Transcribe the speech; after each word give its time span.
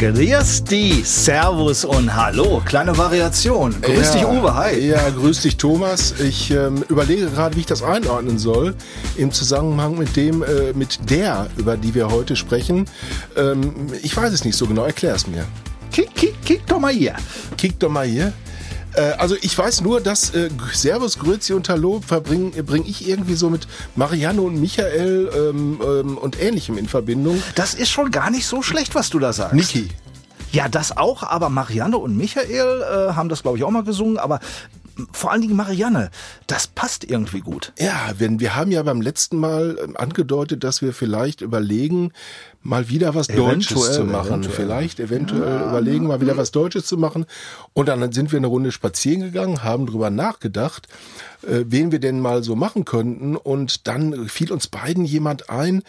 Grüß 0.00 0.64
dich, 0.64 1.06
Servus 1.06 1.84
und 1.84 2.14
Hallo. 2.14 2.62
Kleine 2.64 2.96
Variation. 2.96 3.74
Grüß 3.82 4.06
ja, 4.06 4.12
dich, 4.14 4.24
Uwe. 4.24 4.54
Hi. 4.54 4.88
Ja, 4.88 5.10
grüß 5.10 5.42
dich, 5.42 5.58
Thomas. 5.58 6.14
Ich 6.20 6.50
ähm, 6.50 6.82
überlege 6.88 7.26
gerade, 7.26 7.54
wie 7.54 7.60
ich 7.60 7.66
das 7.66 7.82
einordnen 7.82 8.38
soll 8.38 8.74
im 9.18 9.30
Zusammenhang 9.30 9.98
mit 9.98 10.16
dem, 10.16 10.42
äh, 10.42 10.72
mit 10.72 11.10
der, 11.10 11.48
über 11.58 11.76
die 11.76 11.94
wir 11.94 12.10
heute 12.10 12.34
sprechen. 12.34 12.86
Ähm, 13.36 13.88
ich 14.02 14.16
weiß 14.16 14.32
es 14.32 14.42
nicht 14.42 14.56
so 14.56 14.66
genau. 14.66 14.84
Erklär 14.84 15.16
es 15.16 15.26
mir. 15.26 15.44
Kick, 15.92 16.14
kick, 16.14 16.34
kick 16.46 16.66
doch 16.66 16.80
mal 16.80 16.94
hier. 16.94 17.12
Kick 17.58 17.78
doch 17.78 17.90
mal 17.90 18.06
hier. 18.06 18.32
Äh, 18.94 19.12
also 19.18 19.36
ich 19.40 19.56
weiß 19.56 19.80
nur, 19.82 20.00
dass 20.00 20.30
äh, 20.34 20.50
Servus, 20.72 21.18
Grüezi 21.18 21.52
und 21.52 21.68
Hallo 21.68 22.00
verbringe 22.06 22.62
bring 22.62 22.84
ich 22.86 23.08
irgendwie 23.08 23.34
so 23.34 23.50
mit 23.50 23.66
Marianne 23.96 24.40
und 24.40 24.60
Michael 24.60 25.30
ähm, 25.34 25.80
ähm, 25.82 26.18
und 26.18 26.40
Ähnlichem 26.40 26.78
in 26.78 26.88
Verbindung. 26.88 27.42
Das 27.54 27.74
ist 27.74 27.90
schon 27.90 28.10
gar 28.10 28.30
nicht 28.30 28.46
so 28.46 28.62
schlecht, 28.62 28.94
was 28.94 29.10
du 29.10 29.18
da 29.18 29.32
sagst. 29.32 29.54
Niki. 29.54 29.88
Ja, 30.52 30.68
das 30.68 30.96
auch, 30.96 31.22
aber 31.22 31.48
Marianne 31.48 31.96
und 31.96 32.16
Michael 32.16 32.82
äh, 32.82 33.12
haben 33.14 33.28
das, 33.28 33.42
glaube 33.42 33.58
ich, 33.58 33.64
auch 33.64 33.70
mal 33.70 33.84
gesungen, 33.84 34.18
aber 34.18 34.40
vor 35.12 35.32
allen 35.32 35.42
Dingen 35.42 35.56
Marianne, 35.56 36.10
das 36.46 36.66
passt 36.66 37.04
irgendwie 37.04 37.40
gut. 37.40 37.72
Ja, 37.78 38.12
wenn 38.18 38.40
wir 38.40 38.54
haben 38.54 38.70
ja 38.70 38.82
beim 38.82 39.00
letzten 39.00 39.38
Mal 39.38 39.78
ähm, 39.82 39.96
angedeutet, 39.96 40.64
dass 40.64 40.82
wir 40.82 40.92
vielleicht 40.92 41.40
überlegen, 41.40 42.12
mal 42.62 42.88
wieder 42.88 43.14
was 43.14 43.26
Deutsches 43.28 43.76
Eventuell, 43.76 43.92
zu 43.92 44.04
machen. 44.04 44.28
eventuell. 44.28 44.54
Vielleicht 44.54 45.00
eventuell 45.00 45.68
überlegen, 45.68 46.06
mal 46.06 46.20
wieder 46.20 46.36
was 46.36 46.50
Deutsches 46.50 46.86
zu 46.86 46.96
machen. 46.96 47.26
Und 47.72 47.88
dann 47.88 48.12
sind 48.12 48.32
wir 48.32 48.38
eine 48.38 48.46
Runde 48.46 48.72
spazieren 48.72 49.22
gegangen, 49.22 49.64
haben 49.64 49.86
drüber 49.86 50.10
nachgedacht, 50.10 50.88
äh, 51.42 51.64
wen 51.66 51.92
wir 51.92 52.00
denn 52.00 52.20
mal 52.20 52.42
so 52.42 52.56
machen 52.56 52.84
könnten. 52.84 53.36
Und 53.36 53.86
dann 53.86 54.28
fiel 54.28 54.52
uns 54.52 54.66
beiden 54.68 55.04
jemand 55.04 55.50
ein, 55.50 55.82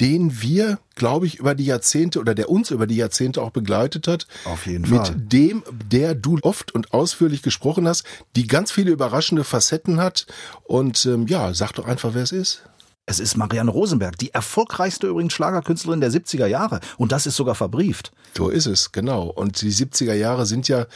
den 0.00 0.40
wir, 0.40 0.78
glaube 0.94 1.26
ich, 1.26 1.38
über 1.38 1.54
die 1.54 1.66
Jahrzehnte 1.66 2.20
oder 2.20 2.34
der 2.34 2.48
uns 2.48 2.70
über 2.70 2.86
die 2.86 2.96
Jahrzehnte 2.96 3.42
auch 3.42 3.50
begleitet 3.50 4.08
hat. 4.08 4.26
Auf 4.44 4.66
jeden 4.66 4.88
mit 4.90 5.06
Fall. 5.06 5.14
dem, 5.16 5.62
der 5.90 6.14
du 6.14 6.38
oft 6.42 6.74
und 6.74 6.94
ausführlich 6.94 7.42
gesprochen 7.42 7.86
hast, 7.86 8.04
die 8.34 8.46
ganz 8.46 8.72
viele 8.72 8.90
überraschende 8.90 9.44
Facetten 9.44 10.00
hat. 10.00 10.26
Und 10.64 11.04
ähm, 11.06 11.26
ja, 11.26 11.52
sag 11.54 11.72
doch 11.72 11.86
einfach, 11.86 12.14
wer 12.14 12.22
es 12.22 12.32
ist. 12.32 12.62
Es 13.06 13.18
ist 13.18 13.36
Marianne 13.36 13.72
Rosenberg, 13.72 14.16
die 14.18 14.32
erfolgreichste 14.32 15.08
übrigens 15.08 15.32
Schlagerkünstlerin 15.32 16.00
der 16.00 16.12
70er 16.12 16.46
Jahre. 16.46 16.80
Und 16.96 17.10
das 17.10 17.26
ist 17.26 17.34
sogar 17.34 17.56
verbrieft. 17.56 18.12
So 18.36 18.48
ist 18.48 18.66
es, 18.66 18.92
genau. 18.92 19.26
Und 19.26 19.60
die 19.62 19.72
70er 19.72 20.14
Jahre 20.14 20.46
sind 20.46 20.68
ja, 20.68 20.86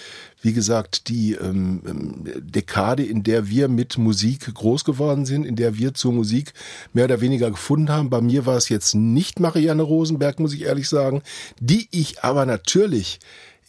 wie 0.40 0.52
gesagt, 0.52 1.08
die 1.08 1.32
ähm, 1.32 1.82
ähm, 1.84 2.24
Dekade, 2.40 3.04
in 3.04 3.24
der 3.24 3.48
wir 3.48 3.66
mit 3.66 3.98
Musik 3.98 4.54
groß 4.54 4.84
geworden 4.84 5.26
sind, 5.26 5.44
in 5.44 5.56
der 5.56 5.76
wir 5.76 5.94
zur 5.94 6.12
Musik 6.12 6.52
mehr 6.92 7.06
oder 7.06 7.20
weniger 7.20 7.50
gefunden 7.50 7.90
haben. 7.90 8.10
Bei 8.10 8.20
mir 8.20 8.46
war 8.46 8.56
es 8.56 8.68
jetzt 8.68 8.94
nicht 8.94 9.40
Marianne 9.40 9.82
Rosenberg, 9.82 10.38
muss 10.38 10.54
ich 10.54 10.62
ehrlich 10.62 10.88
sagen, 10.88 11.22
die 11.58 11.88
ich 11.90 12.22
aber 12.22 12.46
natürlich 12.46 13.18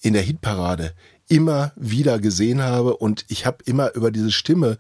in 0.02 0.14
der 0.14 0.22
Hitparade 0.22 0.94
immer 1.28 1.72
wieder 1.76 2.20
gesehen 2.20 2.62
habe 2.62 2.98
und 2.98 3.26
ich 3.28 3.46
habe 3.46 3.58
immer 3.66 3.96
über 3.96 4.12
diese 4.12 4.32
Stimme 4.32 4.78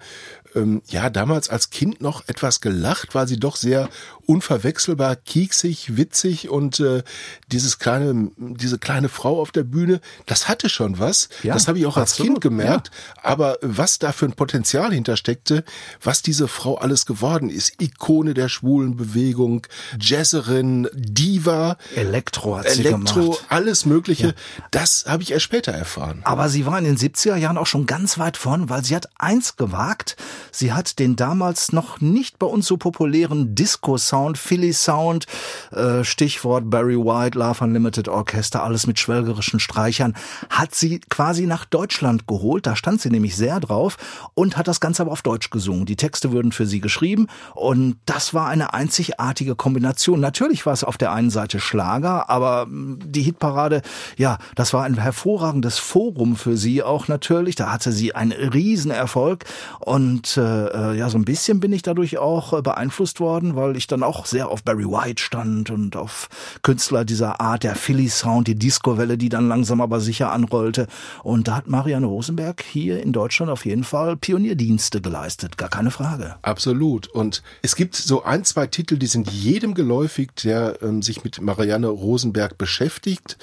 ähm, 0.55 0.81
ja 0.87 1.09
damals 1.09 1.49
als 1.49 1.69
Kind 1.69 2.01
noch 2.01 2.27
etwas 2.27 2.61
gelacht, 2.61 3.15
weil 3.15 3.27
sie 3.27 3.37
doch 3.39 3.55
sehr 3.55 3.89
unverwechselbar 4.25 5.15
kieksig, 5.15 5.97
witzig 5.97 6.49
und 6.49 6.79
äh, 6.79 7.03
dieses 7.51 7.79
kleine 7.79 8.31
diese 8.37 8.79
kleine 8.79 9.09
Frau 9.09 9.39
auf 9.39 9.51
der 9.51 9.63
Bühne, 9.63 10.01
das 10.25 10.47
hatte 10.47 10.69
schon 10.69 10.99
was. 10.99 11.29
Ja, 11.43 11.53
das 11.53 11.67
habe 11.67 11.77
ich 11.77 11.85
auch 11.85 11.97
als 11.97 12.13
absolut, 12.13 12.33
Kind 12.33 12.41
gemerkt, 12.41 12.91
aber 13.21 13.57
was 13.61 13.99
da 13.99 14.11
für 14.11 14.25
ein 14.25 14.33
Potenzial 14.33 14.91
hintersteckte, 14.93 15.63
was 16.01 16.21
diese 16.21 16.47
Frau 16.47 16.75
alles 16.75 17.05
geworden 17.05 17.49
ist, 17.49 17.81
Ikone 17.81 18.33
der 18.33 18.49
schwulen 18.49 18.95
Bewegung, 18.95 19.67
Jazzerin, 19.99 20.89
Diva, 20.93 21.77
Elektro 21.95 22.57
hat 22.57 22.69
sie 22.69 22.85
Elektro, 22.85 23.21
gemacht. 23.21 23.45
alles 23.49 23.85
mögliche, 23.85 24.33
das 24.71 25.05
habe 25.07 25.23
ich 25.23 25.31
erst 25.31 25.45
später 25.45 25.71
erfahren. 25.71 26.21
Aber 26.23 26.49
sie 26.49 26.65
war 26.65 26.77
in 26.77 26.85
den 26.85 26.97
70er 26.97 27.35
Jahren 27.35 27.57
auch 27.57 27.67
schon 27.67 27.85
ganz 27.85 28.17
weit 28.17 28.37
vorn, 28.37 28.69
weil 28.69 28.83
sie 28.83 28.95
hat 28.95 29.09
eins 29.17 29.57
gewagt. 29.57 30.15
Sie 30.51 30.73
hat 30.73 30.99
den 30.99 31.15
damals 31.15 31.71
noch 31.71 32.01
nicht 32.01 32.39
bei 32.39 32.47
uns 32.47 32.67
so 32.67 32.77
populären 32.77 33.55
Disco-Sound, 33.55 34.37
Philly-Sound, 34.37 35.25
äh, 35.71 36.03
Stichwort 36.03 36.69
Barry 36.69 36.97
White, 36.97 37.37
Love 37.37 37.63
Unlimited 37.63 38.07
Orchester, 38.07 38.63
alles 38.63 38.87
mit 38.87 38.99
schwelgerischen 38.99 39.59
Streichern, 39.59 40.15
hat 40.49 40.75
sie 40.75 40.99
quasi 41.09 41.45
nach 41.45 41.65
Deutschland 41.65 42.27
geholt. 42.27 42.65
Da 42.65 42.75
stand 42.75 43.01
sie 43.01 43.09
nämlich 43.09 43.35
sehr 43.35 43.59
drauf 43.59 43.97
und 44.33 44.57
hat 44.57 44.67
das 44.67 44.79
Ganze 44.79 45.01
aber 45.01 45.11
auf 45.11 45.21
Deutsch 45.21 45.49
gesungen. 45.49 45.85
Die 45.85 45.95
Texte 45.95 46.31
wurden 46.31 46.51
für 46.51 46.65
sie 46.65 46.81
geschrieben 46.81 47.27
und 47.53 47.97
das 48.05 48.33
war 48.33 48.47
eine 48.47 48.73
einzigartige 48.73 49.55
Kombination. 49.55 50.19
Natürlich 50.19 50.65
war 50.65 50.73
es 50.73 50.83
auf 50.83 50.97
der 50.97 51.11
einen 51.11 51.29
Seite 51.29 51.59
Schlager, 51.59 52.29
aber 52.29 52.65
mh, 52.67 52.99
die 53.05 53.21
Hitparade, 53.21 53.81
ja, 54.17 54.37
das 54.55 54.73
war 54.73 54.83
ein 54.83 54.97
hervorragendes 54.97 55.77
Forum 55.77 56.35
für 56.35 56.57
sie 56.57 56.83
auch 56.83 57.07
natürlich. 57.07 57.55
Da 57.55 57.71
hatte 57.71 57.91
sie 57.91 58.15
einen 58.15 58.31
Riesenerfolg 58.31 59.45
und 59.79 60.24
äh, 60.37 60.95
ja, 60.95 61.09
so 61.09 61.17
ein 61.17 61.25
bisschen 61.25 61.59
bin 61.59 61.71
ich 61.71 61.81
dadurch 61.81 62.17
auch 62.17 62.53
äh, 62.53 62.61
beeinflusst 62.61 63.19
worden, 63.19 63.55
weil 63.55 63.77
ich 63.77 63.87
dann 63.87 64.03
auch 64.03 64.25
sehr 64.25 64.49
auf 64.49 64.63
Barry 64.63 64.85
White 64.85 65.21
stand 65.21 65.69
und 65.69 65.95
auf 65.95 66.29
Künstler 66.63 67.05
dieser 67.05 67.39
Art, 67.39 67.63
der 67.63 67.75
Philly 67.75 68.09
Sound, 68.09 68.47
die 68.47 68.55
Disco-Welle, 68.55 69.17
die 69.17 69.29
dann 69.29 69.47
langsam 69.47 69.81
aber 69.81 69.99
sicher 69.99 70.31
anrollte. 70.31 70.87
Und 71.23 71.47
da 71.47 71.55
hat 71.55 71.67
Marianne 71.67 72.05
Rosenberg 72.05 72.63
hier 72.63 73.01
in 73.01 73.13
Deutschland 73.13 73.51
auf 73.51 73.65
jeden 73.65 73.83
Fall 73.83 74.17
Pionierdienste 74.17 75.01
geleistet, 75.01 75.57
gar 75.57 75.69
keine 75.69 75.91
Frage. 75.91 76.35
Absolut. 76.41 77.07
Und 77.07 77.43
es 77.61 77.75
gibt 77.75 77.95
so 77.95 78.23
ein, 78.23 78.43
zwei 78.43 78.67
Titel, 78.67 78.97
die 78.97 79.07
sind 79.07 79.29
jedem 79.31 79.73
geläufig, 79.73 80.31
der 80.43 80.81
ähm, 80.81 81.01
sich 81.01 81.23
mit 81.23 81.41
Marianne 81.41 81.87
Rosenberg 81.87 82.57
beschäftigt. 82.57 83.37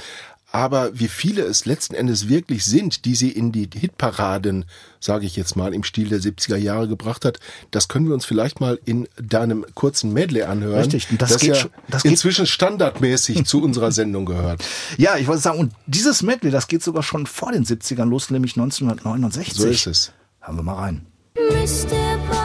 Aber 0.55 0.91
wie 0.99 1.09
viele 1.09 1.43
es 1.45 1.65
letzten 1.65 1.95
Endes 1.95 2.29
wirklich 2.29 2.67
sind, 2.67 3.07
die 3.07 3.15
sie 3.15 3.31
in 3.31 3.53
die 3.53 3.71
Hitparaden, 3.75 4.67
sage 5.01 5.25
ich 5.25 5.35
jetzt 5.35 5.57
mal, 5.57 5.73
im 5.73 5.83
Stil 5.83 6.11
der 6.11 6.21
70er 6.21 6.57
Jahre 6.57 6.89
gebracht 6.89 7.25
hat, 7.25 7.41
das 7.71 7.89
können 7.89 8.07
wir 8.07 8.13
uns 8.13 8.27
vielleicht 8.27 8.61
mal 8.61 8.79
in 8.85 9.09
deinem 9.17 9.65
kurzen 9.75 10.13
Medley 10.13 10.43
anhören. 10.43 10.81
Richtig, 10.81 11.11
und 11.11 11.23
das 11.23 11.31
das 11.33 11.41
geht 11.41 11.49
ja 11.49 11.55
schon- 11.55 11.71
das 11.89 12.03
geht- 12.03 12.13
inzwischen 12.13 12.47
standardmäßig 12.47 13.47
zu 13.47 13.63
unserer 13.63 13.93
Sendung 13.93 14.27
gehört. 14.27 14.63
Ja, 14.99 15.17
ich 15.17 15.27
wollte 15.27 15.41
sagen, 15.41 15.59
und 15.59 15.73
dieses 15.87 16.23
Medley, 16.23 16.51
das 16.51 16.69
geht 16.69 16.83
sogar 16.83 17.03
schon 17.03 17.27
vor 17.27 17.51
den 17.53 17.65
70ern 17.65 18.05
los, 18.11 18.29
nämlich 18.31 18.53
1969. 18.57 19.55
So 19.55 19.67
ist 19.67 19.87
es. 19.87 20.13
Hören 20.41 20.57
wir 20.57 20.63
mal 20.63 20.75
rein. 20.75 21.07
Mr. 21.35 22.42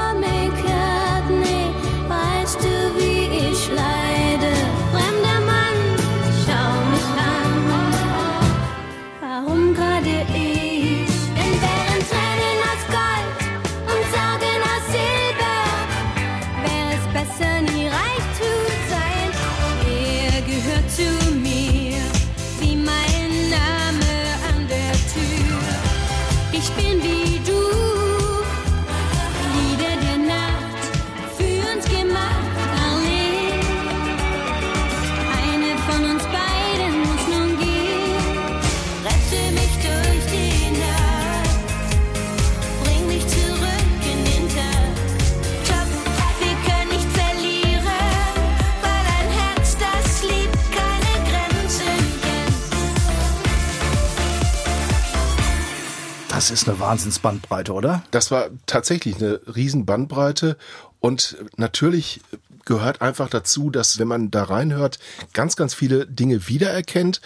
ist 56.62 56.70
eine 56.70 56.80
Wahnsinnsbandbreite, 56.80 57.74
oder? 57.74 58.04
Das 58.12 58.32
war 58.32 58.50
tatsächlich 58.66 59.18
eine 59.18 59.40
riesen 59.54 59.86
Bandbreite 59.86 60.58
und 61.00 61.38
natürlich 61.58 62.22
gehört 62.66 63.02
einfach 63.02 63.30
dazu, 63.30 63.70
dass 63.70 64.00
wenn 64.00 64.08
man 64.08 64.32
da 64.32 64.44
reinhört, 64.44 65.00
ganz, 65.34 65.56
ganz 65.56 65.74
viele 65.74 66.06
Dinge 66.06 66.48
wiedererkennt, 66.48 67.22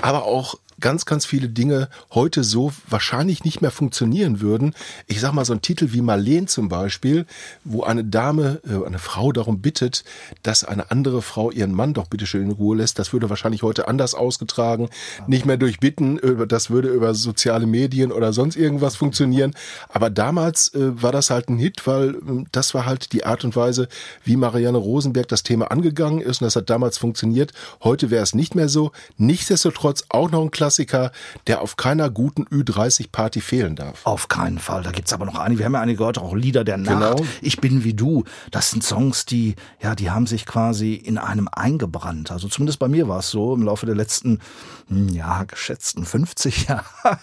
aber 0.00 0.24
auch 0.24 0.54
ganz, 0.80 1.04
ganz 1.04 1.26
viele 1.26 1.48
Dinge 1.48 1.88
heute 2.12 2.44
so 2.44 2.72
wahrscheinlich 2.88 3.44
nicht 3.44 3.62
mehr 3.62 3.70
funktionieren 3.70 4.40
würden. 4.40 4.74
Ich 5.06 5.20
sag 5.20 5.32
mal 5.32 5.44
so 5.44 5.52
ein 5.52 5.62
Titel 5.62 5.92
wie 5.92 6.00
Marleen 6.00 6.48
zum 6.48 6.68
Beispiel, 6.68 7.26
wo 7.64 7.82
eine 7.82 8.04
Dame, 8.04 8.60
äh, 8.66 8.86
eine 8.86 8.98
Frau 8.98 9.32
darum 9.32 9.60
bittet, 9.60 10.04
dass 10.42 10.64
eine 10.64 10.90
andere 10.90 11.22
Frau 11.22 11.50
ihren 11.50 11.72
Mann 11.72 11.94
doch 11.94 12.06
bitte 12.06 12.26
schön 12.26 12.42
in 12.42 12.52
Ruhe 12.52 12.76
lässt. 12.76 12.98
Das 12.98 13.12
würde 13.12 13.30
wahrscheinlich 13.30 13.62
heute 13.62 13.88
anders 13.88 14.14
ausgetragen. 14.14 14.88
Nicht 15.26 15.46
mehr 15.46 15.56
durch 15.56 15.80
Bitten, 15.80 16.20
das 16.48 16.70
würde 16.70 16.88
über 16.88 17.14
soziale 17.14 17.66
Medien 17.66 18.12
oder 18.12 18.32
sonst 18.32 18.56
irgendwas 18.56 18.96
funktionieren. 18.96 19.54
Aber 19.88 20.10
damals 20.10 20.74
äh, 20.74 21.02
war 21.02 21.12
das 21.12 21.30
halt 21.30 21.48
ein 21.48 21.58
Hit, 21.58 21.86
weil 21.86 22.16
ähm, 22.28 22.46
das 22.52 22.74
war 22.74 22.86
halt 22.86 23.12
die 23.12 23.24
Art 23.24 23.44
und 23.44 23.56
Weise, 23.56 23.88
wie 24.24 24.36
Marianne 24.36 24.78
Rosenberg 24.78 25.28
das 25.28 25.42
Thema 25.42 25.70
angegangen 25.70 26.20
ist. 26.20 26.40
Und 26.40 26.46
das 26.46 26.56
hat 26.56 26.70
damals 26.70 26.98
funktioniert. 26.98 27.52
Heute 27.82 28.10
wäre 28.10 28.22
es 28.22 28.34
nicht 28.34 28.54
mehr 28.54 28.68
so. 28.68 28.92
Nichtsdestotrotz 29.16 30.04
auch 30.08 30.30
noch 30.30 30.42
ein 30.42 30.50
Klassiker, 30.66 31.12
der 31.46 31.62
auf 31.62 31.76
keiner 31.76 32.10
guten 32.10 32.44
Ü30-Party 32.44 33.40
fehlen 33.40 33.76
darf. 33.76 34.04
Auf 34.04 34.26
keinen 34.26 34.58
Fall. 34.58 34.82
Da 34.82 34.90
gibt's 34.90 35.12
aber 35.12 35.24
noch 35.24 35.38
einige. 35.38 35.60
Wir 35.60 35.66
haben 35.66 35.74
ja 35.74 35.80
einige 35.80 35.98
gehört, 35.98 36.18
auch 36.18 36.34
Lieder 36.34 36.64
der 36.64 36.76
Nacht. 36.76 37.18
Genau. 37.18 37.28
Ich 37.40 37.60
bin 37.60 37.84
wie 37.84 37.94
du. 37.94 38.24
Das 38.50 38.72
sind 38.72 38.82
Songs, 38.82 39.26
die, 39.26 39.54
ja, 39.80 39.94
die 39.94 40.10
haben 40.10 40.26
sich 40.26 40.44
quasi 40.44 40.94
in 40.94 41.18
einem 41.18 41.48
eingebrannt. 41.52 42.32
Also 42.32 42.48
zumindest 42.48 42.80
bei 42.80 42.88
mir 42.88 43.06
war 43.06 43.20
es 43.20 43.30
so 43.30 43.54
im 43.54 43.62
Laufe 43.62 43.86
der 43.86 43.94
letzten, 43.94 44.40
hm, 44.88 45.10
ja, 45.10 45.44
geschätzten 45.44 46.04
50 46.04 46.66
Jahre. 46.68 47.20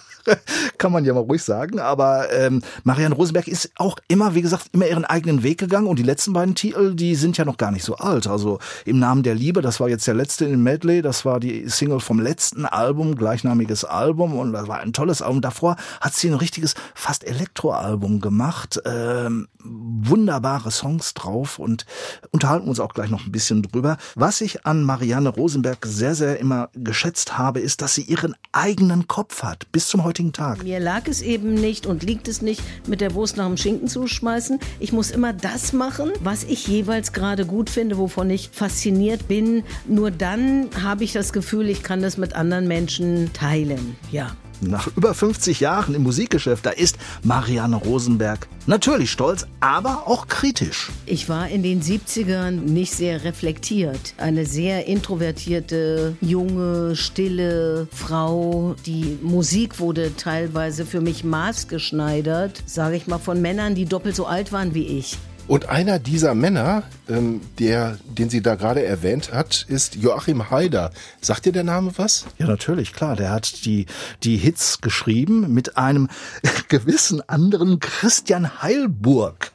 Kann 0.78 0.94
man 0.94 1.04
ja 1.04 1.14
mal 1.14 1.20
ruhig 1.20 1.44
sagen. 1.44 1.80
Aber 1.80 2.32
ähm, 2.32 2.62
Marianne 2.86 3.16
Rosenberg 3.16 3.50
ist 3.50 3.72
auch 3.76 3.98
immer, 4.08 4.36
wie 4.36 4.42
gesagt, 4.42 4.68
immer 4.72 4.88
ihren 4.88 5.04
eigenen 5.04 5.44
Weg 5.44 5.58
gegangen. 5.58 5.88
Und 5.88 6.00
die 6.00 6.04
letzten 6.04 6.32
beiden 6.32 6.56
Titel, 6.56 6.96
die 6.96 7.16
sind 7.16 7.38
ja 7.38 7.44
noch 7.44 7.58
gar 7.58 7.72
nicht 7.72 7.84
so 7.84 7.98
alt. 7.98 8.28
Also 8.28 8.60
im 8.86 9.00
Namen 9.00 9.24
der 9.24 9.36
Liebe, 9.36 9.62
das 9.62 9.82
war 9.82 9.90
jetzt 9.90 10.08
der 10.08 10.14
letzte 10.14 10.46
in 10.46 10.64
Medley. 10.64 11.02
Das 11.02 11.26
war 11.26 11.42
die 11.42 11.68
Single 11.68 12.00
vom 12.00 12.20
letzten 12.20 12.66
Album, 12.66 13.16
gleichnamiges 13.34 13.84
Album. 13.84 14.38
Und 14.38 14.54
das 14.54 14.68
war 14.68 14.80
ein 14.80 14.94
tolles 14.94 15.22
Album. 15.22 15.42
Davor 15.42 15.76
hat 16.02 16.14
sie 16.14 16.30
ein 16.30 16.36
richtiges, 16.36 16.76
fast 16.94 17.24
Elektroalbum 17.24 18.20
gemacht. 18.20 18.80
Ähm, 18.86 19.48
wunderbare 19.64 20.72
Songs 20.72 21.14
drauf 21.14 21.58
und 21.58 21.86
unterhalten 22.32 22.68
uns 22.68 22.80
auch 22.80 22.94
gleich 22.94 23.10
noch 23.10 23.26
ein 23.26 23.32
bisschen 23.32 23.64
drüber. 23.64 23.98
Was 24.16 24.42
ich 24.42 24.66
an 24.66 24.84
Marianne 24.84 25.30
Rosenberg 25.30 25.86
sehr, 25.86 26.16
sehr 26.16 26.40
immer 26.40 26.70
geschätzt 26.74 27.38
habe, 27.38 27.60
ist, 27.60 27.82
dass 27.82 27.96
sie 27.96 28.02
ihren 28.02 28.36
eigenen 28.52 29.08
Kopf 29.08 29.44
hat. 29.44 29.72
Bis 29.72 29.88
zum 29.88 30.04
heutigen 30.04 30.34
Tag. 30.34 30.64
Mir 30.64 30.80
lag 30.80 31.08
es 31.08 31.22
eben 31.22 31.54
nicht 31.54 31.86
und 31.86 32.04
liegt 32.04 32.28
es 32.28 32.42
nicht, 32.42 32.62
mit 32.88 33.02
der 33.02 33.14
Wurst 33.14 33.38
nach 33.38 33.48
dem 33.48 33.58
Schinken 33.58 33.88
zu 33.88 34.08
schmeißen. 34.08 34.60
Ich 34.80 34.92
muss 34.92 35.12
immer 35.12 35.34
das 35.34 35.74
machen, 35.74 36.12
was 36.22 36.44
ich 36.44 36.68
jeweils 36.68 37.14
gerade 37.14 37.46
gut 37.46 37.70
finde, 37.70 37.98
wovon 37.98 38.30
ich 38.30 38.50
fasziniert 38.52 39.28
bin. 39.28 39.64
Nur 39.88 40.12
dann 40.12 40.70
habe 40.84 41.04
ich 41.04 41.14
das 41.14 41.32
Gefühl, 41.32 41.70
ich 41.70 41.84
kann 41.84 42.02
das 42.02 42.18
mit 42.18 42.36
anderen 42.36 42.68
Menschen 42.68 43.23
teilen. 43.32 43.96
Ja. 44.12 44.32
Nach 44.62 44.88
über 44.96 45.14
50 45.14 45.60
Jahren 45.60 45.94
im 45.94 46.04
Musikgeschäft, 46.04 46.66
da 46.66 46.70
ist 46.70 46.98
Marianne 47.24 47.76
Rosenberg 47.76 48.48
natürlich 48.66 49.12
stolz, 49.12 49.46
aber 49.60 50.08
auch 50.08 50.28
kritisch. 50.28 50.90
Ich 51.06 51.30
war 51.30 51.50
in 51.50 51.64
den 51.64 51.82
70ern 51.82 52.52
nicht 52.52 52.94
sehr 52.94 53.24
reflektiert. 53.24 54.14
Eine 54.18 54.46
sehr 54.46 54.88
introvertierte, 54.88 56.16
junge, 56.22 56.96
stille 56.96 57.88
Frau. 57.92 58.76
Die 58.86 59.18
Musik 59.22 59.80
wurde 59.80 60.16
teilweise 60.16 60.86
für 60.86 61.02
mich 61.02 61.24
maßgeschneidert, 61.24 62.64
sage 62.66 62.96
ich 62.96 63.08
mal, 63.08 63.20
von 63.20 63.42
Männern, 63.42 63.76
die 63.76 63.86
doppelt 63.86 64.16
so 64.16 64.26
alt 64.26 64.52
waren 64.52 64.74
wie 64.74 64.86
ich. 65.00 65.18
Und 65.48 65.68
einer 65.68 66.00
dieser 66.00 66.36
Männer, 66.36 66.84
ähm, 67.10 67.42
der, 67.60 67.98
den 68.06 68.30
sie 68.30 68.42
da 68.42 68.56
gerade 68.56 68.86
erwähnt 68.86 69.34
hat, 69.34 69.66
ist 69.68 69.96
Joachim 69.96 70.50
Haider. 70.50 70.92
Sagt 71.20 71.46
dir 71.46 71.52
der 71.52 71.66
Name 71.66 71.92
was? 71.98 72.26
Ja, 72.38 72.48
natürlich, 72.48 72.94
klar. 72.94 73.16
Der 73.16 73.32
hat 73.32 73.66
die, 73.66 73.86
die 74.24 74.38
Hits 74.38 74.80
geschrieben 74.80 75.54
mit 75.54 75.78
einem 75.78 76.08
gewissen 76.70 77.28
anderen 77.28 77.80
Christian 77.80 78.62
Heilburg. 78.62 79.52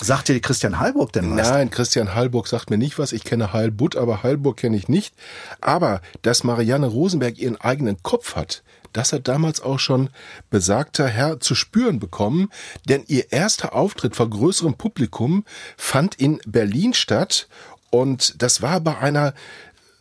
Sagt 0.00 0.28
dir 0.28 0.40
Christian 0.40 0.78
Heilburg 0.78 1.12
denn 1.12 1.36
was? 1.36 1.48
Nein, 1.48 1.70
Christian 1.70 2.14
Heilburg 2.14 2.46
sagt 2.46 2.70
mir 2.70 2.78
nicht 2.78 2.98
was. 2.98 3.12
Ich 3.12 3.24
kenne 3.24 3.52
Heilbutt, 3.52 3.96
aber 3.96 4.22
Heilburg 4.22 4.56
kenne 4.56 4.76
ich 4.76 4.88
nicht. 4.88 5.14
Aber 5.60 6.00
dass 6.22 6.44
Marianne 6.44 6.86
Rosenberg 6.86 7.38
ihren 7.38 7.60
eigenen 7.60 8.02
Kopf 8.02 8.36
hat, 8.36 8.62
das 8.92 9.12
hat 9.12 9.28
damals 9.28 9.60
auch 9.60 9.78
schon 9.78 10.10
besagter 10.50 11.06
Herr 11.08 11.40
zu 11.40 11.54
spüren 11.54 11.98
bekommen, 11.98 12.50
denn 12.88 13.04
ihr 13.06 13.32
erster 13.32 13.74
Auftritt 13.74 14.16
vor 14.16 14.28
größerem 14.28 14.74
Publikum 14.74 15.44
fand 15.76 16.14
in 16.16 16.40
Berlin 16.46 16.94
statt 16.94 17.48
und 17.90 18.42
das 18.42 18.62
war 18.62 18.80
bei 18.80 18.96
einer 18.98 19.34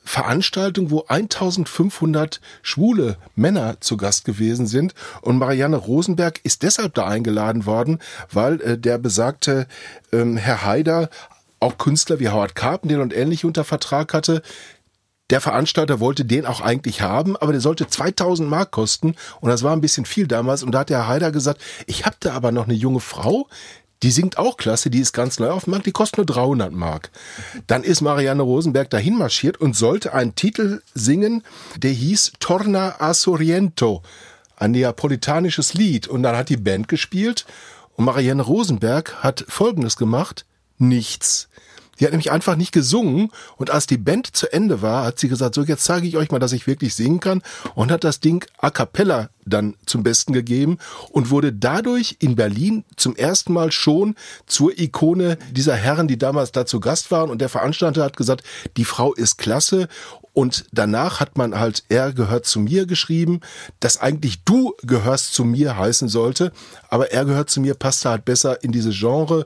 Veranstaltung, 0.04 0.92
wo 0.92 1.06
1500 1.08 2.42
schwule 2.64 3.18
Männer 3.36 3.80
zu 3.82 3.98
Gast 3.98 4.26
gewesen 4.26 4.66
sind. 4.66 4.96
Und 5.22 5.38
Marianne 5.38 5.78
Rosenberg 5.78 6.40
ist 6.44 6.64
deshalb 6.64 6.96
da 6.96 7.06
eingeladen 7.06 7.66
worden, 7.66 8.00
weil 8.32 8.60
äh, 8.62 8.78
der 8.78 8.98
besagte 8.98 9.68
ähm, 10.12 10.38
Herr 10.38 10.66
Haider 10.66 11.10
auch 11.60 11.78
Künstler 11.78 12.20
wie 12.20 12.30
Howard 12.30 12.56
Carpendale 12.56 13.02
und 13.02 13.16
ähnliche 13.16 13.46
unter 13.46 13.64
Vertrag 13.64 14.14
hatte. 14.14 14.42
Der 15.32 15.42
Veranstalter 15.42 16.00
wollte 16.00 16.26
den 16.26 16.46
auch 16.46 16.62
eigentlich 16.62 17.02
haben, 17.02 17.38
aber 17.38 17.54
der 17.54 17.62
sollte 17.62 17.88
2000 17.88 18.50
Mark 18.50 18.72
kosten 18.72 19.16
und 19.40 19.50
das 19.50 19.64
war 19.64 19.74
ein 19.74 19.82
bisschen 19.82 20.06
viel 20.06 20.28
damals. 20.28 20.62
Und 20.62 20.74
da 20.74 20.80
hat 20.80 20.90
der 20.90 21.08
Haider 21.08 21.32
gesagt, 21.32 21.62
ich 21.88 22.06
habe 22.06 22.18
da 22.20 22.34
aber 22.34 22.52
noch 22.52 22.66
eine 22.66 22.74
junge 22.74 23.00
Frau, 23.00 23.48
die 24.04 24.12
singt 24.12 24.38
auch 24.38 24.58
klasse, 24.58 24.90
die 24.90 25.00
ist 25.00 25.14
ganz 25.14 25.40
neu 25.40 25.52
auf 25.52 25.66
dem 25.66 25.72
Markt, 25.72 25.86
die 25.86 25.92
kostet 25.92 26.18
nur 26.18 26.26
300 26.26 26.74
Mark. 26.74 27.12
Dann 27.68 27.84
ist 27.84 28.02
Marianne 28.02 28.42
Rosenberg 28.42 28.90
dahin 28.90 29.18
marschiert 29.18 29.58
und 29.62 29.76
sollte 29.76 30.14
einen 30.14 30.36
Titel 30.36 30.82
singen, 30.94 31.44
der 31.78 31.92
hieß 31.92 32.34
Torna 32.40 32.96
a 33.00 33.14
Sorrento, 33.14 34.02
ein 34.58 34.72
neapolitanisches 34.72 35.76
Lied. 35.76 36.08
Und 36.08 36.24
dann 36.24 36.36
hat 36.36 36.50
die 36.50 36.58
Band 36.58 36.88
gespielt 36.88 37.46
und 37.96 38.06
Marianne 38.06 38.42
Rosenberg 38.42 39.24
hat 39.24 39.46
Folgendes 39.48 39.98
gemacht, 39.98 40.46
nichts. 40.78 41.48
Die 42.02 42.06
hat 42.06 42.14
nämlich 42.14 42.32
einfach 42.32 42.56
nicht 42.56 42.72
gesungen 42.72 43.30
und 43.58 43.70
als 43.70 43.86
die 43.86 44.00
Band 44.00 44.36
zu 44.36 44.52
Ende 44.52 44.82
war, 44.82 45.06
hat 45.06 45.20
sie 45.20 45.30
gesagt, 45.30 45.54
so 45.54 45.62
jetzt 45.62 45.84
zeige 45.84 46.08
ich 46.08 46.18
euch 46.18 46.32
mal, 46.32 46.40
dass 46.40 46.52
ich 46.52 46.66
wirklich 46.66 46.96
singen 46.96 47.20
kann 47.20 47.44
und 47.76 47.92
hat 47.92 48.04
das 48.04 48.20
Ding 48.20 48.44
a 48.58 48.72
cappella 48.72 49.30
dann 49.46 49.76
zum 49.86 50.02
Besten 50.02 50.34
gegeben 50.34 50.80
und 51.12 51.30
wurde 51.30 51.54
dadurch 51.54 52.18
in 52.20 52.36
Berlin 52.36 52.86
zum 52.96 53.16
ersten 53.16 53.54
Mal 53.54 53.72
schon 53.72 54.16
zur 54.48 54.78
Ikone 54.80 55.38
dieser 55.52 55.76
Herren, 55.76 56.08
die 56.08 56.18
damals 56.18 56.52
da 56.52 56.66
zu 56.66 56.80
Gast 56.80 57.12
waren 57.12 57.30
und 57.30 57.40
der 57.40 57.50
Veranstalter 57.50 58.04
hat 58.04 58.18
gesagt, 58.18 58.44
die 58.78 58.86
Frau 58.86 59.14
ist 59.14 59.38
klasse 59.38 59.88
und 60.34 60.66
danach 60.72 61.20
hat 61.20 61.38
man 61.38 61.60
halt, 61.60 61.84
er 61.90 62.14
gehört 62.14 62.48
zu 62.48 62.60
mir 62.60 62.88
geschrieben, 62.88 63.42
dass 63.80 63.98
eigentlich 63.98 64.44
du 64.44 64.74
gehörst 64.82 65.36
zu 65.36 65.44
mir 65.44 65.78
heißen 65.78 66.08
sollte, 66.08 66.52
aber 66.90 67.12
er 67.12 67.26
gehört 67.26 67.52
zu 67.52 67.62
mir 67.62 67.76
passte 67.76 68.10
halt 68.10 68.26
besser 68.26 68.64
in 68.64 68.72
diese 68.72 68.90
Genre 68.92 69.46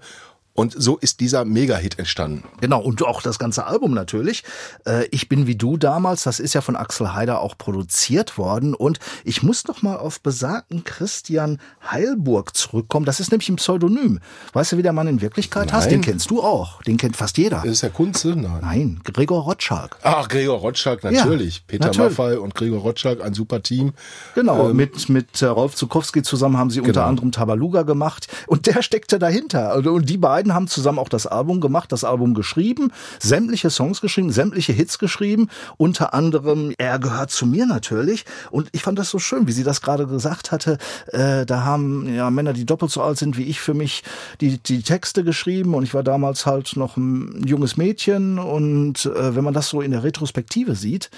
und 0.55 0.73
so 0.75 0.97
ist 0.97 1.19
dieser 1.19 1.43
Mega-Hit 1.45 1.99
entstanden. 1.99 2.43
Genau, 2.61 2.81
und 2.81 3.03
auch 3.05 3.21
das 3.21 3.37
ganze 3.39 3.67
Album 3.67 3.93
natürlich. 3.93 4.43
Äh, 4.85 5.05
Ich 5.11 5.29
bin 5.29 5.45
wie 5.47 5.55
du 5.55 5.75
damals, 5.77 6.23
das 6.23 6.39
ist 6.39 6.53
ja 6.55 6.61
von 6.61 6.75
Axel 6.75 7.13
Haider 7.13 7.41
auch 7.41 7.57
produziert 7.57 8.37
worden. 8.37 8.73
Und 8.73 8.99
ich 9.25 9.43
muss 9.43 9.67
noch 9.67 9.81
mal 9.81 9.97
auf 9.97 10.21
besagten 10.21 10.83
Christian 10.85 11.59
Heilburg 11.91 12.55
zurückkommen. 12.55 13.05
Das 13.05 13.19
ist 13.19 13.31
nämlich 13.31 13.49
ein 13.49 13.57
Pseudonym. 13.57 14.19
Weißt 14.53 14.71
du, 14.71 14.77
wie 14.77 14.81
der 14.81 14.93
Mann 14.93 15.07
in 15.07 15.21
Wirklichkeit 15.21 15.73
heißt? 15.73 15.91
Den 15.91 16.01
kennst 16.01 16.29
du 16.31 16.41
auch. 16.41 16.81
Den 16.83 16.97
kennt 16.97 17.17
fast 17.17 17.37
jeder. 17.37 17.63
Ist 17.65 17.83
der 17.83 17.89
Kunze? 17.89 18.29
Nein. 18.29 18.59
Nein, 18.61 18.99
Gregor 19.03 19.43
Rotschalk. 19.43 19.97
Ach, 20.03 20.27
Gregor 20.29 20.59
Rotschalk, 20.59 21.03
natürlich. 21.03 21.57
Ja, 21.57 21.61
Peter 21.67 21.85
natürlich. 21.87 22.17
Maffay 22.17 22.37
und 22.37 22.55
Gregor 22.55 22.79
Rotschalk, 22.79 23.21
ein 23.21 23.33
super 23.33 23.61
Team. 23.61 23.91
Genau, 24.35 24.73
mit, 24.73 25.09
mit 25.09 25.41
äh, 25.41 25.47
Rolf 25.47 25.75
Zukowski 25.75 26.23
zusammen 26.23 26.57
haben 26.57 26.69
sie 26.69 26.79
unter 26.79 26.93
Genau. 26.93 27.05
anderem 27.07 27.31
Tabaluga 27.33 27.81
gemacht 27.83 28.27
und 28.47 28.67
der 28.67 28.81
steckte 28.81 29.19
dahinter. 29.19 29.75
Und 29.75 30.09
die 30.09 30.17
beiden 30.17 30.44
haben 30.53 30.67
zusammen 30.67 30.99
auch 30.99 31.09
das 31.09 31.27
Album 31.27 31.61
gemacht, 31.61 31.91
das 31.91 32.03
Album 32.03 32.33
geschrieben, 32.33 32.91
sämtliche 33.19 33.69
Songs 33.69 34.01
geschrieben, 34.01 34.31
sämtliche 34.31 34.73
Hits 34.73 34.99
geschrieben, 34.99 35.49
unter 35.77 36.13
anderem 36.13 36.73
Er 36.77 36.99
gehört 36.99 37.31
zu 37.31 37.45
mir 37.45 37.65
natürlich. 37.65 38.25
Und 38.51 38.69
ich 38.71 38.83
fand 38.83 38.99
das 38.99 39.09
so 39.09 39.19
schön, 39.19 39.47
wie 39.47 39.51
sie 39.51 39.63
das 39.63 39.81
gerade 39.81 40.07
gesagt 40.07 40.51
hatte. 40.51 40.77
Äh, 41.07 41.45
da 41.45 41.63
haben 41.63 42.13
ja 42.13 42.29
Männer, 42.29 42.53
die 42.53 42.65
doppelt 42.65 42.91
so 42.91 43.01
alt 43.01 43.17
sind 43.17 43.37
wie 43.37 43.43
ich, 43.43 43.59
für 43.59 43.73
mich 43.73 44.03
die, 44.41 44.57
die 44.57 44.83
Texte 44.83 45.23
geschrieben 45.23 45.73
und 45.73 45.83
ich 45.83 45.93
war 45.93 46.03
damals 46.03 46.45
halt 46.45 46.75
noch 46.75 46.97
ein 46.97 47.43
junges 47.45 47.77
Mädchen 47.77 48.39
und 48.39 49.05
äh, 49.05 49.35
wenn 49.35 49.43
man 49.43 49.53
das 49.53 49.69
so 49.69 49.81
in 49.81 49.91
der 49.91 50.03
Retrospektive 50.03 50.75
sieht, 50.75 51.09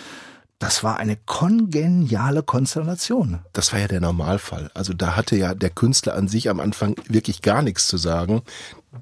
das 0.60 0.84
war 0.84 0.98
eine 0.98 1.16
kongeniale 1.16 2.42
Konstellation. 2.42 3.40
Das 3.54 3.74
war 3.74 3.80
ja 3.80 3.88
der 3.88 4.02
Normalfall. 4.02 4.72
Also 4.74 4.94
da 4.94 5.16
hatte 5.16 5.36
ja 5.36 5.54
der 5.54 5.70
Künstler 5.70 6.16
an 6.16 6.28
sich 6.28 6.50
am 6.50 6.60
Anfang 6.60 6.96
wirklich 7.08 7.44
gar 7.44 7.62
nichts 7.62 7.88
zu 7.88 7.98
sagen. 7.98 8.42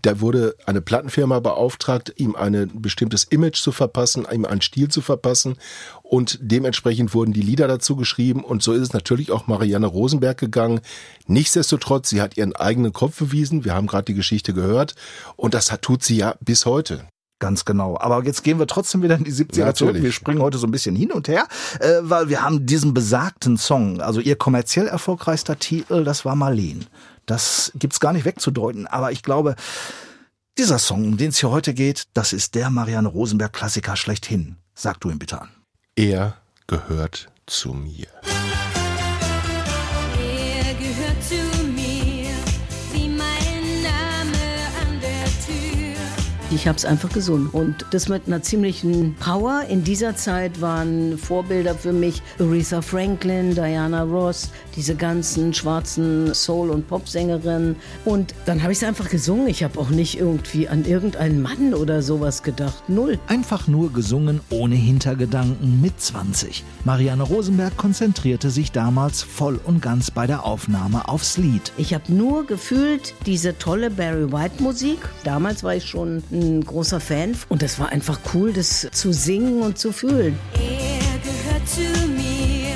Da 0.01 0.21
wurde 0.21 0.55
eine 0.65 0.81
Plattenfirma 0.81 1.39
beauftragt, 1.39 2.13
ihm 2.17 2.35
ein 2.35 2.71
bestimmtes 2.75 3.23
Image 3.25 3.57
zu 3.57 3.71
verpassen, 3.71 4.27
ihm 4.31 4.45
einen 4.45 4.61
Stil 4.61 4.89
zu 4.89 5.01
verpassen 5.01 5.57
und 6.03 6.39
dementsprechend 6.41 7.13
wurden 7.13 7.33
die 7.33 7.41
Lieder 7.41 7.67
dazu 7.67 7.95
geschrieben 7.95 8.43
und 8.43 8.63
so 8.63 8.73
ist 8.73 8.81
es 8.81 8.93
natürlich 8.93 9.31
auch 9.31 9.47
Marianne 9.47 9.87
Rosenberg 9.87 10.37
gegangen. 10.37 10.81
Nichtsdestotrotz, 11.27 12.09
sie 12.09 12.21
hat 12.21 12.37
ihren 12.37 12.55
eigenen 12.55 12.93
Kopf 12.93 13.19
bewiesen. 13.19 13.65
Wir 13.65 13.73
haben 13.73 13.87
gerade 13.87 14.05
die 14.05 14.13
Geschichte 14.13 14.53
gehört 14.53 14.95
und 15.35 15.53
das 15.53 15.67
tut 15.81 16.03
sie 16.03 16.17
ja 16.17 16.35
bis 16.39 16.65
heute. 16.65 17.05
Ganz 17.39 17.65
genau. 17.65 17.97
Aber 17.99 18.23
jetzt 18.23 18.43
gehen 18.43 18.59
wir 18.59 18.67
trotzdem 18.67 19.03
wieder 19.03 19.15
in 19.15 19.25
die 19.25 19.31
70er 19.31 19.73
zurück. 19.73 19.95
Natürlich. 19.95 20.03
Wir 20.03 20.11
springen 20.13 20.41
heute 20.41 20.57
so 20.57 20.67
ein 20.67 20.71
bisschen 20.71 20.95
hin 20.95 21.11
und 21.11 21.27
her, 21.27 21.47
äh, 21.79 21.97
weil 22.01 22.29
wir 22.29 22.41
haben 22.41 22.65
diesen 22.65 22.93
besagten 22.93 23.57
Song, 23.57 23.99
also 23.99 24.21
ihr 24.21 24.37
kommerziell 24.37 24.87
erfolgreichster 24.87 25.59
Titel, 25.59 26.05
das 26.05 26.23
war 26.23 26.35
Marleen. 26.35 26.85
Das 27.25 27.72
gibt's 27.75 28.00
gar 28.00 28.13
nicht 28.13 28.25
wegzudeuten, 28.25 28.88
aber 28.88 29.12
ich 29.12 29.24
glaube, 29.24 29.55
dieser 30.58 30.79
Song, 30.79 31.05
um 31.05 31.17
den 31.17 31.29
es 31.29 31.39
hier 31.39 31.50
heute 31.50 31.74
geht, 31.74 32.08
das 32.13 32.34
ist 32.34 32.55
der 32.55 32.70
Marianne 32.70 33.08
Rosenberg 33.08 33.53
Klassiker 33.53 33.96
schlechthin. 33.96 34.58
Sag 34.74 35.00
du 35.01 35.10
ihn 35.10 35.20
bitte 35.20 35.41
an. 35.41 35.50
Er 35.96 36.38
gehört 36.67 37.29
zu 37.46 37.74
mir. 37.74 38.08
Ich 46.55 46.69
habe 46.69 46.77
es 46.77 46.85
einfach 46.85 47.09
gesungen. 47.09 47.50
Und 47.50 47.85
das 47.91 48.07
mit 48.07 48.27
einer 48.27 48.41
ziemlichen 48.41 49.13
Power. 49.15 49.63
In 49.67 49.83
dieser 49.83 50.15
Zeit 50.15 50.62
waren 50.62 51.17
Vorbilder 51.17 51.75
für 51.75 51.91
mich 51.91 52.21
Aretha 52.39 52.81
Franklin, 52.81 53.53
Diana 53.53 54.03
Ross, 54.03 54.51
diese 54.77 54.95
ganzen 54.95 55.53
schwarzen 55.53 56.33
Soul- 56.33 56.69
und 56.69 56.88
Popsängerinnen. 56.88 57.75
Und 58.05 58.33
dann 58.45 58.63
habe 58.63 58.71
ich 58.71 58.77
es 58.77 58.85
einfach 58.85 59.09
gesungen. 59.09 59.47
Ich 59.47 59.65
habe 59.65 59.77
auch 59.77 59.89
nicht 59.89 60.17
irgendwie 60.17 60.69
an 60.69 60.85
irgendeinen 60.85 61.41
Mann 61.41 61.74
oder 61.74 62.01
sowas 62.01 62.41
gedacht. 62.41 62.88
Null. 62.88 63.19
Einfach 63.27 63.67
nur 63.67 63.91
gesungen, 63.91 64.39
ohne 64.50 64.75
Hintergedanken, 64.75 65.81
mit 65.81 66.00
20. 66.00 66.63
Marianne 66.85 67.24
Rosenberg 67.24 67.75
konzentrierte 67.75 68.50
sich 68.50 68.71
damals 68.71 69.24
voll 69.24 69.59
und 69.65 69.81
ganz 69.81 70.09
bei 70.09 70.25
der 70.25 70.45
Aufnahme 70.45 71.09
aufs 71.09 71.38
Lied. 71.38 71.74
Ich 71.75 71.93
habe 71.93 72.13
nur 72.13 72.45
gefühlt 72.45 73.13
diese 73.25 73.57
tolle 73.57 73.91
Barry 73.91 74.31
White 74.31 74.63
Musik. 74.63 75.00
Damals 75.25 75.62
war 75.62 75.75
ich 75.75 75.83
schon 75.83 76.24
ein 76.31 76.44
großer 76.63 76.99
Fan 76.99 77.35
und 77.49 77.63
es 77.63 77.79
war 77.79 77.89
einfach 77.89 78.19
cool, 78.33 78.53
das 78.53 78.87
zu 78.91 79.11
singen 79.11 79.61
und 79.61 79.77
zu 79.77 79.91
fühlen. 79.91 80.37
Er 80.53 81.19
gehört 81.19 81.67
zu 81.67 81.81
mir, 82.09 82.75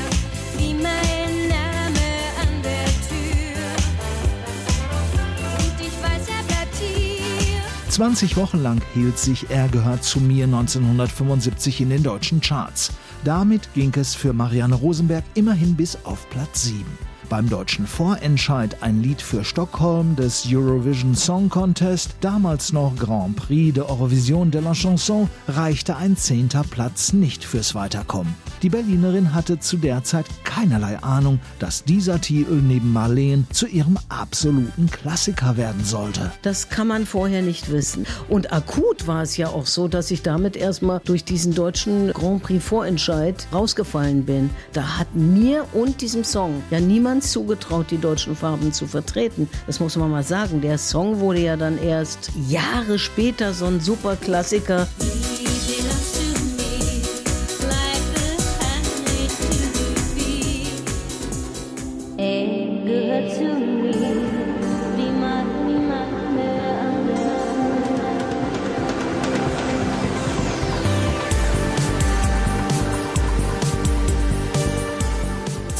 wie 0.57 0.73
mein 0.73 1.47
Name 1.47 2.07
an 2.41 2.61
der 2.63 2.85
Tür. 3.07 3.69
Und 5.57 5.79
ich 5.79 5.95
weiß, 6.03 6.27
er 6.27 6.43
bleibt 6.47 6.75
hier. 6.79 7.91
20 7.91 8.37
Wochen 8.37 8.61
lang 8.61 8.81
hielt 8.93 9.17
sich 9.17 9.49
Er 9.49 9.67
gehört 9.67 10.03
zu 10.03 10.19
mir 10.19 10.45
1975 10.45 11.81
in 11.81 11.89
den 11.89 12.03
deutschen 12.03 12.41
Charts. 12.41 12.91
Damit 13.23 13.73
ging 13.73 13.93
es 13.95 14.15
für 14.15 14.33
Marianne 14.33 14.75
Rosenberg 14.75 15.23
immerhin 15.33 15.75
bis 15.75 15.97
auf 16.03 16.29
Platz 16.29 16.63
7. 16.63 17.08
Beim 17.29 17.47
deutschen 17.47 17.85
Vorentscheid 17.85 18.81
ein 18.81 19.03
Lied 19.03 19.21
für 19.21 19.45
Stockholm 19.45 20.15
des 20.15 20.47
Eurovision 20.51 21.13
Song 21.15 21.47
Contest, 21.47 22.15
damals 22.21 22.73
noch 22.73 22.95
Grand 22.95 23.35
Prix 23.35 23.71
de 23.75 23.83
Eurovision 23.83 24.49
de 24.49 24.59
la 24.61 24.73
Chanson, 24.73 25.29
reichte 25.47 25.95
ein 25.95 26.17
zehnter 26.17 26.63
Platz 26.63 27.13
nicht 27.13 27.43
fürs 27.43 27.75
Weiterkommen. 27.75 28.33
Die 28.61 28.69
Berlinerin 28.69 29.33
hatte 29.33 29.59
zu 29.59 29.77
der 29.77 30.03
Zeit 30.03 30.25
keinerlei 30.43 31.01
Ahnung, 31.01 31.39
dass 31.59 31.85
dieser 31.85 32.19
Titel 32.19 32.55
neben 32.55 32.91
Marleen 32.91 33.47
zu 33.51 33.67
ihrem 33.67 33.97
absoluten 34.09 34.89
Klassiker 34.91 35.55
werden 35.55 35.85
sollte. 35.85 36.33
Das 36.41 36.67
kann 36.67 36.87
man 36.87 37.05
vorher 37.05 37.41
nicht 37.41 37.71
wissen. 37.71 38.05
Und 38.27 38.51
akut 38.51 39.07
war 39.07 39.21
es 39.21 39.37
ja 39.37 39.47
auch 39.47 39.65
so, 39.65 39.87
dass 39.87 40.11
ich 40.11 40.23
damit 40.23 40.57
erstmal 40.57 40.99
durch 41.05 41.23
diesen 41.23 41.55
deutschen 41.55 42.11
Grand 42.11 42.43
Prix 42.43 42.61
Vorentscheid 42.61 43.47
rausgefallen 43.53 44.25
bin. 44.25 44.49
Da 44.73 44.97
hat 44.97 45.15
mir 45.15 45.65
und 45.71 46.01
diesem 46.01 46.25
Song 46.25 46.61
ja 46.69 46.81
niemand 46.81 47.23
zugetraut, 47.23 47.85
die 47.91 47.97
deutschen 47.97 48.35
Farben 48.35 48.73
zu 48.73 48.87
vertreten. 48.87 49.47
Das 49.67 49.79
muss 49.79 49.95
man 49.95 50.11
mal 50.11 50.23
sagen. 50.23 50.59
Der 50.59 50.77
Song 50.77 51.21
wurde 51.21 51.39
ja 51.39 51.55
dann 51.55 51.77
erst 51.77 52.31
Jahre 52.49 52.99
später 52.99 53.53
so 53.53 53.67
ein 53.67 53.79
super 53.79 54.17
Klassiker. 54.17 54.85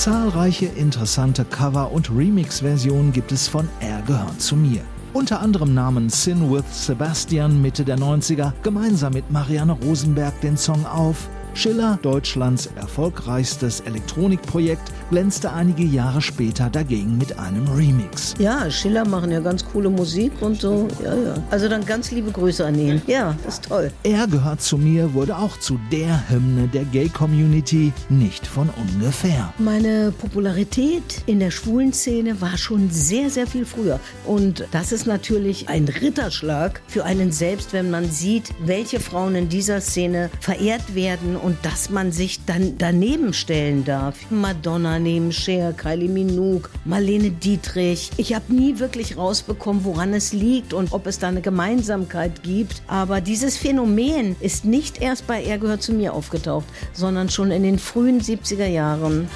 Zahlreiche 0.09 0.65
interessante 0.65 1.45
Cover- 1.45 1.91
und 1.91 2.09
Remix-Versionen 2.09 3.11
gibt 3.11 3.31
es 3.31 3.47
von 3.47 3.69
Er 3.79 4.01
gehört 4.01 4.41
zu 4.41 4.55
mir. 4.55 4.81
Unter 5.13 5.39
anderem 5.39 5.75
nahmen 5.75 6.09
Sin 6.09 6.51
with 6.51 6.63
Sebastian 6.71 7.61
Mitte 7.61 7.85
der 7.85 7.99
90er 7.99 8.53
gemeinsam 8.63 9.13
mit 9.13 9.29
Marianne 9.29 9.73
Rosenberg 9.73 10.41
den 10.41 10.57
Song 10.57 10.83
auf. 10.87 11.29
Schiller, 11.53 11.99
Deutschlands 12.01 12.71
erfolgreichstes 12.75 13.81
Elektronikprojekt, 13.81 14.91
glänzte 15.09 15.51
einige 15.51 15.83
Jahre 15.83 16.21
später 16.21 16.69
dagegen 16.69 17.17
mit 17.17 17.37
einem 17.39 17.67
Remix. 17.67 18.35
Ja, 18.37 18.69
Schiller 18.69 19.07
machen 19.07 19.31
ja 19.31 19.39
ganz 19.39 19.65
coole 19.65 19.89
Musik 19.89 20.31
und 20.41 20.61
so. 20.61 20.87
Ja, 21.03 21.15
ja. 21.15 21.33
Also 21.49 21.67
dann 21.67 21.85
ganz 21.85 22.11
liebe 22.11 22.31
Grüße 22.31 22.65
an 22.65 22.77
ihn. 22.77 23.01
Ja, 23.07 23.35
ist 23.47 23.65
toll. 23.65 23.91
Er 24.03 24.27
gehört 24.27 24.61
zu 24.61 24.77
mir 24.77 25.13
wurde 25.13 25.37
auch 25.37 25.57
zu 25.59 25.79
der 25.91 26.29
Hymne 26.29 26.67
der 26.67 26.85
Gay-Community, 26.85 27.91
nicht 28.09 28.45
von 28.45 28.69
ungefähr. 28.69 29.53
Meine 29.57 30.11
Popularität 30.11 31.23
in 31.25 31.39
der 31.39 31.51
schwulen 31.51 31.93
Szene 31.93 32.39
war 32.41 32.57
schon 32.57 32.91
sehr, 32.91 33.29
sehr 33.29 33.47
viel 33.47 33.65
früher. 33.65 33.99
Und 34.25 34.65
das 34.71 34.91
ist 34.91 35.07
natürlich 35.07 35.69
ein 35.69 35.87
Ritterschlag 35.87 36.81
für 36.87 37.05
einen 37.05 37.31
selbst, 37.31 37.73
wenn 37.73 37.89
man 37.89 38.09
sieht, 38.09 38.51
welche 38.63 38.99
Frauen 38.99 39.35
in 39.35 39.49
dieser 39.49 39.81
Szene 39.81 40.29
verehrt 40.39 40.93
werden 40.93 41.35
und 41.35 41.57
dass 41.63 41.89
man 41.89 42.11
sich 42.11 42.45
dann 42.45 42.77
daneben 42.77 43.33
stellen 43.33 43.85
darf. 43.85 44.15
Madonna 44.29 44.98
neben 44.99 45.31
Cher, 45.31 45.73
Kylie 45.73 46.09
Minogue, 46.09 46.69
Marlene 46.85 47.31
Dietrich. 47.31 48.11
Ich 48.17 48.33
habe 48.33 48.53
nie 48.53 48.79
wirklich 48.79 49.17
rausbekommen, 49.17 49.83
woran 49.83 50.13
es 50.13 50.33
liegt 50.33 50.73
und 50.73 50.91
ob 50.91 51.07
es 51.07 51.19
da 51.19 51.27
eine 51.27 51.41
Gemeinsamkeit 51.41 52.43
gibt. 52.43 52.81
Aber 52.87 53.21
dieses 53.21 53.57
Phänomen 53.57 54.35
ist 54.39 54.65
nicht 54.65 55.01
erst 55.01 55.27
bei 55.27 55.43
Er 55.43 55.57
gehört 55.57 55.81
zu 55.81 55.93
mir 55.93 56.13
aufgetaucht, 56.13 56.65
sondern 56.93 57.29
schon 57.29 57.51
in 57.51 57.63
den 57.63 57.79
frühen 57.79 58.21
70er 58.21 58.67
Jahren. 58.67 59.27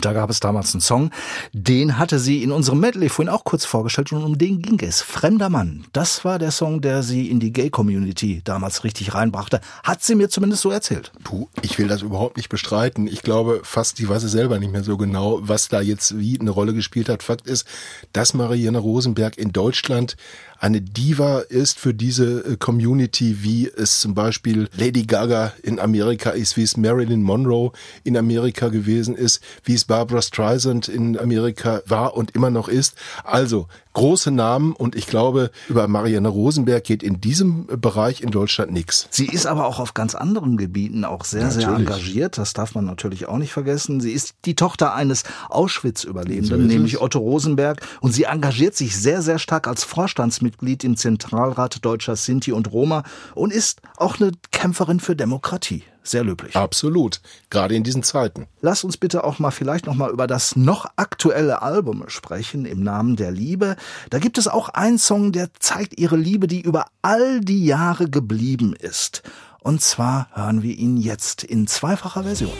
Und 0.00 0.06
da 0.06 0.14
gab 0.14 0.30
es 0.30 0.40
damals 0.40 0.72
einen 0.72 0.80
Song, 0.80 1.10
den 1.52 1.98
hatte 1.98 2.18
sie 2.18 2.42
in 2.42 2.52
unserem 2.52 2.80
Medley 2.80 3.10
vorhin 3.10 3.28
auch 3.28 3.44
kurz 3.44 3.66
vorgestellt 3.66 4.12
und 4.12 4.24
um 4.24 4.38
den 4.38 4.62
ging 4.62 4.80
es. 4.80 5.02
Fremder 5.02 5.50
Mann. 5.50 5.84
Das 5.92 6.24
war 6.24 6.38
der 6.38 6.52
Song, 6.52 6.80
der 6.80 7.02
sie 7.02 7.28
in 7.28 7.38
die 7.38 7.52
Gay-Community 7.52 8.40
damals 8.42 8.82
richtig 8.82 9.12
reinbrachte. 9.12 9.60
Hat 9.82 10.02
sie 10.02 10.14
mir 10.14 10.30
zumindest 10.30 10.62
so 10.62 10.70
erzählt. 10.70 11.12
Du, 11.22 11.50
ich 11.60 11.78
will 11.78 11.86
das 11.86 12.00
überhaupt 12.00 12.38
nicht 12.38 12.48
bestreiten. 12.48 13.08
Ich 13.08 13.20
glaube 13.20 13.60
fast, 13.62 13.98
die 13.98 14.08
weiß 14.08 14.22
es 14.22 14.32
selber 14.32 14.58
nicht 14.58 14.72
mehr 14.72 14.84
so 14.84 14.96
genau, 14.96 15.40
was 15.42 15.68
da 15.68 15.82
jetzt 15.82 16.18
wie 16.18 16.40
eine 16.40 16.48
Rolle 16.48 16.72
gespielt 16.72 17.10
hat. 17.10 17.22
Fakt 17.22 17.46
ist, 17.46 17.66
dass 18.14 18.32
Marianne 18.32 18.78
Rosenberg 18.78 19.36
in 19.36 19.52
Deutschland 19.52 20.16
eine 20.60 20.82
Diva 20.82 21.40
ist 21.40 21.78
für 21.78 21.94
diese 21.94 22.44
äh, 22.44 22.56
Community, 22.58 23.38
wie 23.42 23.66
es 23.66 24.00
zum 24.00 24.14
Beispiel 24.14 24.68
Lady 24.76 25.04
Gaga 25.04 25.54
in 25.62 25.80
Amerika 25.80 26.30
ist, 26.30 26.58
wie 26.58 26.62
es 26.62 26.76
Marilyn 26.76 27.22
Monroe 27.22 27.72
in 28.04 28.14
Amerika 28.16 28.68
gewesen 28.68 29.16
ist, 29.16 29.42
wie 29.64 29.74
es 29.74 29.86
Barbara 29.86 30.20
Streisand 30.20 30.86
in 30.86 31.18
Amerika 31.18 31.80
war 31.86 32.14
und 32.14 32.32
immer 32.32 32.50
noch 32.50 32.68
ist. 32.68 32.94
Also 33.24 33.68
große 33.92 34.30
Namen 34.30 34.72
und 34.72 34.94
ich 34.94 35.06
glaube, 35.06 35.50
über 35.68 35.88
Marianne 35.88 36.28
Rosenberg 36.28 36.84
geht 36.84 37.02
in 37.02 37.20
diesem 37.20 37.66
Bereich 37.66 38.20
in 38.20 38.30
Deutschland 38.30 38.72
nichts. 38.72 39.08
Sie 39.10 39.26
ist 39.26 39.46
aber 39.46 39.66
auch 39.66 39.80
auf 39.80 39.94
ganz 39.94 40.14
anderen 40.14 40.56
Gebieten 40.56 41.04
auch 41.04 41.24
sehr, 41.24 41.50
sehr 41.50 41.68
Natürlich. 41.68 41.88
engagiert. 41.88 42.38
Das 42.38 42.52
darf 42.52 42.74
man 42.74 42.84
natürlich 42.84 43.26
auch 43.26 43.38
nicht 43.38 43.52
vergessen. 43.52 44.00
Sie 44.00 44.12
ist 44.12 44.34
die 44.44 44.54
Tochter 44.54 44.94
eines 44.94 45.24
Auschwitz-Überlebenden, 45.48 46.48
So 46.48 46.56
nämlich. 46.56 47.00
Otto 47.00 47.18
Rosenberg. 47.18 47.80
Und 48.00 48.12
sie 48.12 48.24
engagiert 48.24 48.76
sich 48.76 48.96
sehr, 48.96 49.22
sehr 49.22 49.38
stark 49.38 49.66
als 49.66 49.84
Vorstandsmitglied 49.84 50.84
im 50.84 50.96
Zentralrat 50.96 51.84
deutscher 51.84 52.16
Sinti 52.16 52.52
und 52.52 52.72
Roma 52.72 53.02
und 53.34 53.52
ist 53.52 53.80
auch 53.96 54.20
eine 54.20 54.32
Kämpferin 54.52 55.00
für 55.00 55.16
Demokratie. 55.16 55.84
Sehr 56.02 56.24
löblich. 56.24 56.56
Absolut, 56.56 57.20
gerade 57.50 57.74
in 57.74 57.82
diesen 57.82 58.02
Zeiten. 58.02 58.46
Lass 58.60 58.84
uns 58.84 58.96
bitte 58.96 59.24
auch 59.24 59.38
mal 59.38 59.50
vielleicht 59.50 59.86
noch 59.86 59.94
mal 59.94 60.10
über 60.10 60.26
das 60.26 60.56
noch 60.56 60.86
aktuelle 60.96 61.62
Album 61.62 62.04
sprechen, 62.08 62.64
im 62.64 62.82
Namen 62.82 63.16
der 63.16 63.30
Liebe. 63.30 63.76
Da 64.08 64.18
gibt 64.18 64.38
es 64.38 64.48
auch 64.48 64.70
einen 64.70 64.98
Song, 64.98 65.32
der 65.32 65.50
zeigt 65.58 65.98
ihre 65.98 66.16
Liebe, 66.16 66.46
die 66.46 66.60
über 66.60 66.86
all 67.02 67.40
die 67.40 67.66
Jahre 67.66 68.08
geblieben 68.08 68.74
ist. 68.74 69.22
Und 69.60 69.82
zwar 69.82 70.28
hören 70.32 70.62
wir 70.62 70.74
ihn 70.74 70.96
jetzt 70.96 71.44
in 71.44 71.66
zweifacher 71.66 72.24
Version. 72.24 72.52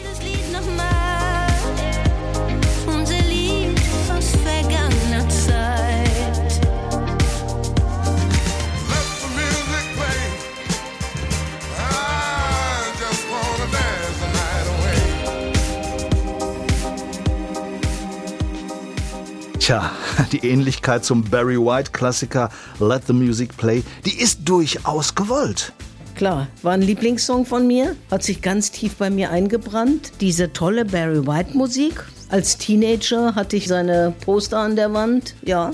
Tja, 19.71 19.89
die 20.33 20.45
Ähnlichkeit 20.45 21.05
zum 21.05 21.23
Barry 21.23 21.55
White-Klassiker 21.55 22.49
Let 22.81 23.07
the 23.07 23.13
Music 23.13 23.55
Play, 23.55 23.83
die 24.05 24.19
ist 24.19 24.41
durchaus 24.43 25.15
gewollt. 25.15 25.71
Klar, 26.13 26.49
war 26.61 26.73
ein 26.73 26.81
Lieblingssong 26.81 27.45
von 27.45 27.67
mir, 27.67 27.95
hat 28.11 28.21
sich 28.21 28.41
ganz 28.41 28.71
tief 28.71 28.95
bei 28.95 29.09
mir 29.09 29.29
eingebrannt. 29.29 30.11
Diese 30.19 30.51
tolle 30.51 30.83
Barry 30.83 31.25
White 31.25 31.55
Musik. 31.55 32.03
Als 32.27 32.57
Teenager 32.57 33.33
hatte 33.33 33.55
ich 33.55 33.69
seine 33.69 34.13
Poster 34.25 34.59
an 34.59 34.75
der 34.75 34.91
Wand, 34.91 35.35
ja. 35.41 35.71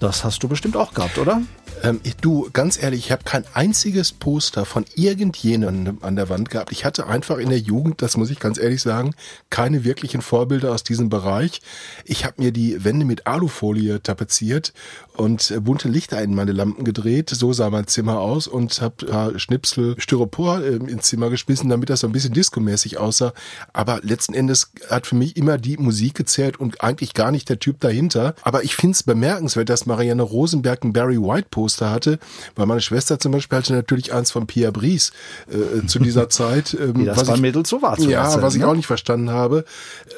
Das 0.00 0.24
hast 0.24 0.42
du 0.42 0.48
bestimmt 0.48 0.76
auch 0.76 0.92
gehabt, 0.92 1.16
oder? 1.16 1.40
Ähm, 1.82 2.00
du, 2.20 2.48
ganz 2.52 2.82
ehrlich, 2.82 3.06
ich 3.06 3.12
habe 3.12 3.24
kein 3.24 3.44
einziges 3.54 4.12
Poster 4.12 4.64
von 4.64 4.84
irgendjemandem 4.94 5.98
an 6.02 6.16
der 6.16 6.28
Wand 6.28 6.50
gehabt. 6.50 6.72
Ich 6.72 6.84
hatte 6.84 7.06
einfach 7.06 7.38
in 7.38 7.50
der 7.50 7.58
Jugend, 7.58 8.02
das 8.02 8.16
muss 8.16 8.30
ich 8.30 8.40
ganz 8.40 8.58
ehrlich 8.58 8.82
sagen, 8.82 9.14
keine 9.50 9.84
wirklichen 9.84 10.22
Vorbilder 10.22 10.72
aus 10.72 10.84
diesem 10.84 11.08
Bereich. 11.08 11.60
Ich 12.04 12.24
habe 12.24 12.34
mir 12.38 12.52
die 12.52 12.84
Wände 12.84 13.04
mit 13.04 13.26
Alufolie 13.26 14.02
tapeziert 14.02 14.72
und 15.14 15.50
äh, 15.50 15.60
bunte 15.60 15.88
Lichter 15.88 16.20
in 16.22 16.34
meine 16.34 16.52
Lampen 16.52 16.84
gedreht. 16.84 17.30
So 17.30 17.52
sah 17.52 17.70
mein 17.70 17.86
Zimmer 17.86 18.20
aus 18.20 18.46
und 18.46 18.80
habe 18.80 19.06
ein 19.06 19.10
paar 19.10 19.38
Schnipsel 19.38 19.94
Styropor 19.98 20.62
äh, 20.62 20.76
ins 20.76 21.06
Zimmer 21.06 21.30
geschmissen, 21.30 21.68
damit 21.68 21.90
das 21.90 22.00
so 22.00 22.06
ein 22.06 22.12
bisschen 22.12 22.34
diskomäßig 22.34 22.98
aussah. 22.98 23.32
Aber 23.72 24.00
letzten 24.02 24.34
Endes 24.34 24.72
hat 24.90 25.06
für 25.06 25.16
mich 25.16 25.36
immer 25.36 25.58
die 25.58 25.76
Musik 25.76 26.14
gezählt 26.14 26.58
und 26.58 26.82
eigentlich 26.82 27.14
gar 27.14 27.30
nicht 27.30 27.48
der 27.48 27.58
Typ 27.58 27.80
dahinter. 27.80 28.34
Aber 28.42 28.64
ich 28.64 28.76
finde 28.76 28.94
es 28.94 29.02
bemerkenswert, 29.02 29.68
dass 29.68 29.86
Marianne 29.86 30.22
Rosenberg 30.22 30.84
ein 30.84 30.92
Barry 30.92 31.20
White 31.20 31.48
Poster 31.50 31.67
hatte, 31.80 32.18
weil 32.56 32.66
meine 32.66 32.80
Schwester 32.80 33.18
zum 33.18 33.32
Beispiel 33.32 33.58
hatte 33.58 33.72
natürlich 33.72 34.12
eins 34.12 34.30
von 34.30 34.46
Pia 34.46 34.70
Brice 34.70 35.12
äh, 35.48 35.86
zu 35.86 35.98
dieser 35.98 36.28
Zeit. 36.30 36.74
Ähm, 36.78 37.04
das 37.04 37.16
was 37.18 37.28
bei 37.28 37.34
ich- 37.34 37.40
Mädels 37.40 37.68
so 37.68 37.82
war 37.82 37.96
zu 37.96 38.08
Ja, 38.10 38.24
erzählen, 38.24 38.42
was 38.42 38.54
ich 38.54 38.60
ne? 38.62 38.68
auch 38.68 38.74
nicht 38.74 38.86
verstanden 38.86 39.30
habe. 39.30 39.64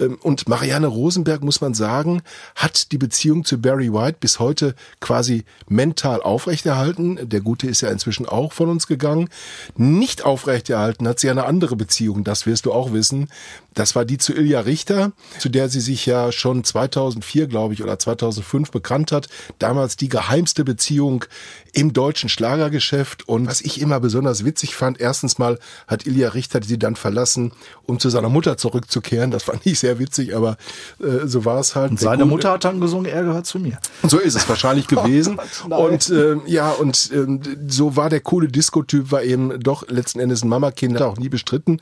Ähm, 0.00 0.18
Und 0.22 0.48
Marianne 0.48 0.86
Rosenberg, 0.86 1.42
muss 1.42 1.60
man 1.60 1.74
sagen, 1.74 2.22
hat 2.54 2.92
die 2.92 2.98
Beziehung 2.98 3.44
zu 3.44 3.58
Barry 3.60 3.92
White 3.92 4.18
bis 4.20 4.38
heute 4.38 4.74
quasi 5.00 5.44
mental 5.68 6.22
aufrechterhalten. 6.22 7.18
Der 7.28 7.40
Gute 7.40 7.66
ist 7.66 7.80
ja 7.80 7.88
inzwischen 7.90 8.26
auch 8.26 8.52
von 8.52 8.68
uns 8.68 8.86
gegangen. 8.86 9.28
Nicht 9.76 10.24
aufrechterhalten 10.24 11.06
hat 11.08 11.18
sie 11.20 11.30
eine 11.30 11.44
andere 11.44 11.76
Beziehung, 11.76 12.24
das 12.24 12.46
wirst 12.46 12.66
du 12.66 12.72
auch 12.72 12.92
wissen. 12.92 13.28
Das 13.74 13.94
war 13.94 14.04
die 14.04 14.18
zu 14.18 14.34
Ilja 14.34 14.60
Richter, 14.60 15.12
zu 15.38 15.48
der 15.48 15.68
sie 15.68 15.80
sich 15.80 16.04
ja 16.04 16.32
schon 16.32 16.64
2004, 16.64 17.46
glaube 17.46 17.74
ich, 17.74 17.82
oder 17.82 17.98
2005 17.98 18.70
bekannt 18.70 19.12
hat. 19.12 19.28
Damals 19.58 19.96
die 19.96 20.08
geheimste 20.08 20.64
Beziehung 20.64 21.24
im 21.72 21.92
deutschen 21.92 22.28
Schlagergeschäft. 22.28 23.28
Und 23.28 23.46
was 23.46 23.60
ich 23.60 23.80
immer 23.80 24.00
besonders 24.00 24.44
witzig 24.44 24.74
fand, 24.74 25.00
erstens 25.00 25.38
mal 25.38 25.58
hat 25.86 26.06
Ilja 26.06 26.30
Richter 26.30 26.60
sie 26.62 26.78
dann 26.78 26.96
verlassen, 26.96 27.52
um 27.84 28.00
zu 28.00 28.10
seiner 28.10 28.28
Mutter 28.28 28.56
zurückzukehren. 28.56 29.30
Das 29.30 29.44
fand 29.44 29.64
ich 29.66 29.78
sehr 29.78 29.98
witzig, 29.98 30.34
aber 30.34 30.56
äh, 31.00 31.26
so 31.26 31.44
war 31.44 31.60
es 31.60 31.74
halt. 31.76 31.92
Und 31.92 32.00
seine 32.00 32.24
Gute- 32.24 32.26
Mutter 32.30 32.50
hat 32.52 32.64
dann 32.64 32.80
gesungen, 32.80 33.06
er 33.10 33.22
gehört 33.22 33.46
zu 33.46 33.58
mir. 33.60 33.78
so 34.02 34.18
ist 34.18 34.34
es 34.34 34.48
wahrscheinlich 34.48 34.86
gewesen. 34.88 35.38
und 35.68 36.10
ähm, 36.10 36.42
ja, 36.46 36.70
und 36.72 37.10
ähm, 37.12 37.40
so 37.68 37.94
war 37.96 38.10
der 38.10 38.20
coole 38.20 38.48
Disco-Typ, 38.48 39.10
war 39.12 39.22
eben 39.22 39.60
doch 39.60 39.86
letzten 39.88 40.18
Endes 40.20 40.42
ein 40.42 40.48
Mamakind, 40.48 40.94
hat 40.94 41.00
er 41.02 41.08
auch 41.08 41.18
nie 41.18 41.28
bestritten. 41.28 41.80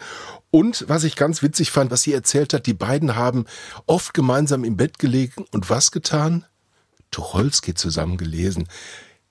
Und 0.50 0.84
was 0.88 1.04
ich 1.04 1.16
ganz 1.16 1.42
witzig 1.42 1.70
fand, 1.70 1.90
was 1.90 2.02
sie 2.02 2.12
erzählt 2.12 2.54
hat, 2.54 2.66
die 2.66 2.74
beiden 2.74 3.16
haben 3.16 3.44
oft 3.86 4.14
gemeinsam 4.14 4.64
im 4.64 4.76
Bett 4.76 4.98
gelegen 4.98 5.44
und 5.52 5.68
was 5.70 5.90
getan? 5.90 6.44
Tucholsky 7.10 7.74
zusammen 7.74 8.16
gelesen. 8.18 8.68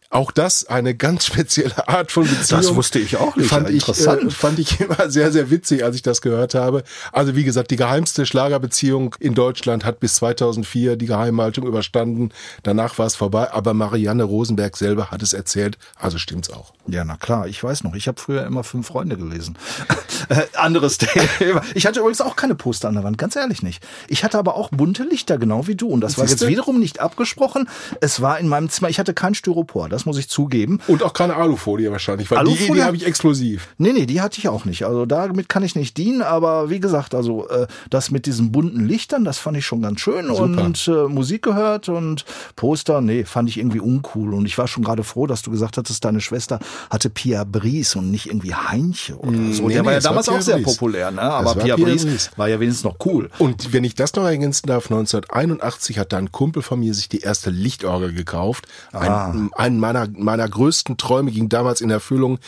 Auch 0.09 0.31
das 0.31 0.65
eine 0.67 0.95
ganz 0.95 1.25
spezielle 1.25 1.87
Art 1.87 2.11
von 2.11 2.23
Beziehung. 2.23 2.61
Das 2.61 2.75
wusste 2.75 2.97
ich 2.99 3.17
auch 3.17 3.35
nicht. 3.35 3.49
Fand 3.49 3.67
Ja, 3.67 3.73
ich, 3.75 3.87
interessant. 3.87 4.23
äh, 4.23 4.29
fand 4.29 4.57
ich 4.59 4.79
immer 4.79 5.09
sehr, 5.09 5.31
sehr 5.33 5.49
witzig, 5.49 5.83
als 5.83 5.95
ich 5.97 6.01
das 6.01 6.21
gehört 6.21 6.55
habe. 6.55 6.83
Also 7.11 7.35
wie 7.35 7.43
gesagt, 7.43 7.71
die 7.71 7.75
geheimste 7.75 8.25
Schlagerbeziehung 8.25 9.15
in 9.19 9.33
Deutschland 9.35 9.83
hat 9.83 9.99
bis 9.99 10.15
2004 10.15 10.95
die 10.95 11.07
Geheimhaltung 11.07 11.67
überstanden. 11.67 12.29
Danach 12.63 12.97
war 12.97 13.05
es 13.05 13.15
vorbei. 13.15 13.51
Aber 13.51 13.73
Marianne 13.73 14.23
Rosenberg 14.23 14.77
selber 14.77 15.11
hat 15.11 15.21
es 15.21 15.33
erzählt. 15.33 15.77
Also 15.97 16.17
stimmt's 16.17 16.49
auch. 16.49 16.73
Ja, 16.87 17.03
na 17.03 17.17
klar, 17.17 17.47
ich 17.47 17.61
weiß 17.61 17.83
noch. 17.83 17.93
Ich 17.95 18.07
habe 18.07 18.19
früher 18.19 18.45
immer 18.45 18.63
fünf 18.63 18.87
Freunde 18.87 19.17
gelesen. 19.17 19.57
Äh, 20.29 20.41
Anderes 20.55 20.97
Thema. 20.97 21.61
Ich 21.73 21.85
hatte 21.85 21.99
übrigens 21.99 22.19
auch 22.19 22.35
keine 22.35 22.55
Poster 22.55 22.89
an 22.89 22.95
der 22.95 23.03
Wand, 23.03 23.17
ganz 23.17 23.35
ehrlich 23.37 23.61
nicht. 23.63 23.85
Ich 24.09 24.23
hatte 24.25 24.37
aber 24.37 24.55
auch 24.55 24.69
bunte 24.69 25.03
Lichter, 25.03 25.37
genau 25.37 25.67
wie 25.67 25.75
du. 25.75 25.87
Und 25.87 26.01
das 26.01 26.17
war 26.17 26.27
Siehste? 26.27 26.45
jetzt 26.45 26.51
wiederum 26.51 26.79
nicht 26.79 26.99
abgesprochen. 26.99 27.69
Es 28.01 28.19
war 28.19 28.37
in 28.39 28.47
meinem 28.49 28.67
Zimmer, 28.69 28.89
ich 28.89 28.99
hatte 28.99 29.13
kein 29.13 29.35
Styropor, 29.35 29.87
das 29.87 29.96
muss 30.05 30.17
ich 30.17 30.29
zugeben. 30.29 30.79
Und 30.87 31.03
auch 31.03 31.13
keine 31.13 31.35
Alufolie 31.35 31.91
wahrscheinlich, 31.91 32.29
weil 32.31 32.37
die 32.39 32.49
Alufolie? 32.51 32.71
Idee 32.73 32.83
habe 32.83 32.95
ich 32.97 33.05
explosiv. 33.05 33.67
Nee, 33.77 33.93
nee, 33.93 34.05
die 34.05 34.21
hatte 34.21 34.39
ich 34.39 34.47
auch 34.47 34.65
nicht. 34.65 34.85
Also 34.85 35.05
damit 35.05 35.49
kann 35.49 35.63
ich 35.63 35.75
nicht 35.75 35.97
dienen, 35.97 36.21
aber 36.21 36.69
wie 36.69 36.79
gesagt, 36.79 37.15
also 37.15 37.47
äh, 37.49 37.67
das 37.89 38.11
mit 38.11 38.25
diesen 38.25 38.51
bunten 38.51 38.85
Lichtern, 38.85 39.23
das 39.23 39.37
fand 39.37 39.57
ich 39.57 39.65
schon 39.65 39.81
ganz 39.81 39.99
schön 40.01 40.29
und 40.29 40.87
äh, 40.87 41.07
Musik 41.07 41.41
gehört 41.43 41.89
und 41.89 42.25
Poster, 42.55 43.01
nee, 43.01 43.25
fand 43.25 43.49
ich 43.49 43.57
irgendwie 43.57 43.79
uncool 43.79 44.33
und 44.33 44.45
ich 44.45 44.57
war 44.57 44.67
schon 44.67 44.83
gerade 44.83 45.03
froh, 45.03 45.27
dass 45.27 45.41
du 45.41 45.51
gesagt 45.51 45.77
hattest, 45.77 46.03
deine 46.05 46.21
Schwester 46.21 46.59
hatte 46.89 47.09
Pia 47.09 47.43
Brice 47.43 47.95
und 47.95 48.11
nicht 48.11 48.27
irgendwie 48.27 48.53
Heinche 48.53 49.17
oder 49.17 49.31
so. 49.51 49.67
nee, 49.67 49.73
Der 49.75 49.85
war 49.85 49.91
nee, 49.93 49.97
ja 49.97 50.03
war 50.03 50.11
damals 50.11 50.27
Pia 50.27 50.35
auch 50.37 50.41
sehr 50.41 50.57
populär, 50.59 51.11
ne? 51.11 51.17
Das 51.17 51.23
Aber 51.33 51.45
war 51.45 51.55
Pia 51.55 51.75
Pia 51.75 51.85
Brice 51.85 52.05
Brice. 52.05 52.31
war 52.35 52.47
ja 52.47 52.59
wenigstens 52.59 52.83
noch 52.83 52.97
cool. 53.05 53.29
Und 53.39 53.73
wenn 53.73 53.83
ich 53.83 53.95
das 53.95 54.13
noch 54.15 54.25
ergänzen 54.25 54.67
darf, 54.67 54.85
1981 54.85 55.99
hat 55.99 56.13
da 56.13 56.17
ein 56.17 56.31
Kumpel 56.31 56.61
von 56.61 56.79
mir 56.79 56.93
sich 56.93 57.09
die 57.09 57.19
erste 57.19 57.49
Lichtorgel 57.49 58.13
gekauft. 58.13 58.67
Ein, 58.91 59.49
ein 59.55 59.79
meiner, 59.93 60.07
meiner 60.11 60.47
größten 60.47 60.97
Träume 60.97 61.31
ging 61.31 61.49
damals 61.49 61.81
in 61.81 61.89
Erfüllung. 61.89 62.39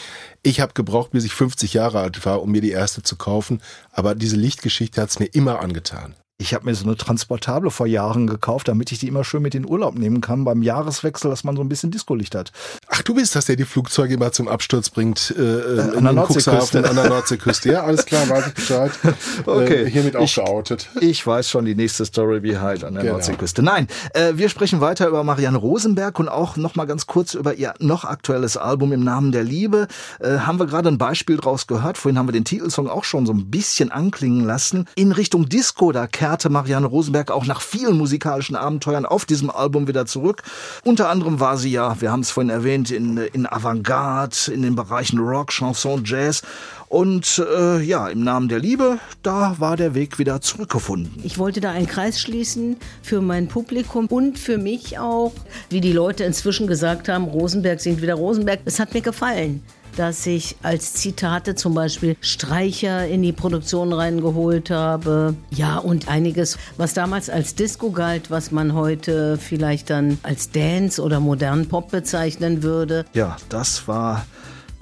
Ich 0.44 0.60
habe 0.60 0.74
gebraucht, 0.74 1.12
bis 1.12 1.24
ich 1.24 1.34
50 1.34 1.74
Jahre 1.74 2.00
alt 2.00 2.26
war, 2.26 2.42
um 2.42 2.52
mir 2.52 2.62
die 2.62 2.72
erste 2.72 3.02
zu 3.02 3.16
kaufen. 3.16 3.62
Aber 3.92 4.16
diese 4.16 4.36
Lichtgeschichte 4.36 5.02
hat 5.02 5.10
es 5.10 5.20
mir 5.20 5.28
immer 5.28 5.62
angetan. 5.62 6.16
Ich 6.42 6.54
habe 6.54 6.64
mir 6.66 6.74
so 6.74 6.86
eine 6.86 6.96
Transportable 6.96 7.70
vor 7.70 7.86
Jahren 7.86 8.26
gekauft, 8.26 8.70
damit 8.70 8.94
ich 8.94 9.00
die 9.00 9.10
immer 9.10 9.26
schön 9.26 9.42
mit 9.42 9.56
in 9.56 9.64
den 9.64 9.70
Urlaub 9.70 10.00
nehmen 10.00 10.22
kann 10.22 10.46
beim 10.46 10.62
Jahreswechsel, 10.62 11.30
dass 11.30 11.44
man 11.44 11.58
so 11.58 11.62
ein 11.62 11.68
bisschen 11.68 11.92
Discolicht 11.92 12.34
hat. 12.34 12.54
Ach, 12.88 13.02
du 13.02 13.14
bist 13.14 13.36
das, 13.36 13.44
der 13.48 13.58
die 13.58 13.66
Flugzeuge 13.66 14.14
immer 14.14 14.32
zum 14.32 14.48
Absturz 14.48 14.90
bringt 14.90 15.36
äh, 15.38 15.42
äh, 15.42 15.82
an 15.82 15.94
in 15.96 16.04
der 16.06 16.14
Nordseeküste. 16.14 16.90
An 16.90 16.96
der 16.96 17.10
Nordseeküste. 17.10 17.74
Ja, 17.74 17.84
alles 17.84 18.06
klar, 18.06 18.30
weiß 18.30 18.48
ich 18.48 18.54
Bescheid. 18.54 18.92
Okay. 19.46 19.84
Äh, 19.84 19.90
hiermit 19.90 20.16
auch 20.16 20.24
Ich- 20.24 20.36
geoutet. 20.36 20.88
Ich 21.02 21.26
weiß 21.28 21.50
schon 21.50 21.66
die 21.66 21.76
nächste 21.76 22.06
Story 22.06 22.42
wie 22.42 22.58
halt 22.58 22.86
an 22.86 22.94
der 22.94 23.04
Genau. 23.04 23.16
Nordseeküste. 23.16 23.62
Nein, 23.62 23.88
äh, 24.14 24.34
wir 24.36 24.48
sprechen 24.48 24.80
weiter 24.80 25.08
über 25.10 25.26
Marianne 25.26 25.58
Rosenberg 25.58 26.20
und 26.20 26.30
auch 26.30 26.56
noch 26.56 26.76
mal 26.76 26.86
ganz 26.86 27.06
kurz 27.06 27.34
über 27.34 27.56
ihr 27.56 27.74
noch 27.80 28.06
aktuelles 28.06 28.56
Album 28.56 28.94
im 28.94 29.04
Namen 29.04 29.34
der 29.34 29.44
Liebe. 29.44 29.88
Äh, 30.22 30.38
haben 30.40 30.58
wir 30.60 30.68
gerade 30.68 30.88
ein 30.88 30.98
Beispiel 30.98 31.36
draus 31.36 31.68
gehört. 31.68 31.98
Vorhin 31.98 32.18
haben 32.18 32.28
wir 32.30 32.34
den 32.34 32.46
Titelsong 32.46 32.88
auch 32.88 33.04
schon 33.04 33.26
so 33.26 33.34
ein 33.34 33.50
bisschen 33.52 33.92
anklingen 33.92 34.46
lassen. 34.46 34.86
In 34.96 35.12
Richtung 35.12 35.50
Disco, 35.50 35.92
da 35.92 36.08
kehrte 36.30 36.50
Marianne 36.52 36.86
Rosenberg 36.86 37.32
auch 37.32 37.48
nach 37.48 37.60
vielen 37.60 37.98
musikalischen 37.98 38.56
Abenteuern 38.56 39.08
auf 39.08 39.26
diesem 39.26 39.50
Album 39.50 39.88
wieder 39.88 40.06
zurück. 40.06 40.44
Unter 40.86 41.10
anderem 41.10 41.40
war 41.40 41.58
sie 41.58 41.72
ja, 41.72 42.00
wir 42.02 42.12
haben 42.12 42.20
es 42.20 42.30
vorhin 42.30 42.52
erwähnt, 42.52 42.92
in, 42.92 43.18
in 43.18 43.48
Avantgarde, 43.52 44.52
in 44.54 44.62
den 44.62 44.76
Bereichen 44.76 45.18
Rock, 45.18 45.50
Chanson, 45.50 46.04
Jazz. 46.06 46.44
Und 46.88 47.44
äh, 47.52 47.82
ja, 47.82 48.10
im 48.10 48.24
Namen 48.24 48.48
der 48.48 48.60
Liebe, 48.60 49.00
da 49.24 49.56
war 49.58 49.76
der 49.76 49.96
Weg 49.96 50.20
wieder 50.20 50.40
zurückgefunden. 50.40 51.20
Ich 51.24 51.40
wollte 51.40 51.62
da 51.62 51.72
einen 51.72 51.88
Kreis 51.88 52.22
schließen 52.22 52.78
für 53.02 53.22
mein 53.22 53.48
Publikum 53.48 54.06
und 54.06 54.38
für 54.38 54.60
mich 54.60 55.00
auch, 55.00 55.34
wie 55.72 55.82
die 55.82 55.94
Leute 55.94 56.26
inzwischen 56.26 56.68
gesagt 56.68 57.10
haben, 57.10 57.24
Rosenberg 57.24 57.82
singt 57.82 58.04
wieder 58.04 58.14
Rosenberg. 58.14 58.60
Es 58.66 58.80
hat 58.80 58.94
mir 58.94 59.02
gefallen, 59.02 59.64
dass 60.00 60.26
ich 60.26 60.56
als 60.64 60.94
Zitate 60.94 61.56
zum 61.56 61.74
Beispiel 61.74 62.16
Streicher 62.22 63.06
in 63.06 63.22
die 63.22 63.34
Produktion 63.34 63.92
reingeholt 63.92 64.70
habe. 64.70 65.36
Ja, 65.52 65.78
und 65.78 66.08
einiges, 66.08 66.58
was 66.78 66.94
damals 66.94 67.30
als 67.30 67.54
Disco 67.54 67.92
galt, 67.92 68.32
was 68.32 68.52
man 68.52 68.74
heute 68.74 69.38
vielleicht 69.38 69.90
dann 69.90 70.18
als 70.24 70.52
Dance 70.52 71.02
oder 71.02 71.20
modernen 71.20 71.68
Pop 71.68 71.92
bezeichnen 71.92 72.64
würde. 72.64 73.06
Ja, 73.14 73.36
das 73.50 73.90
war 73.90 74.26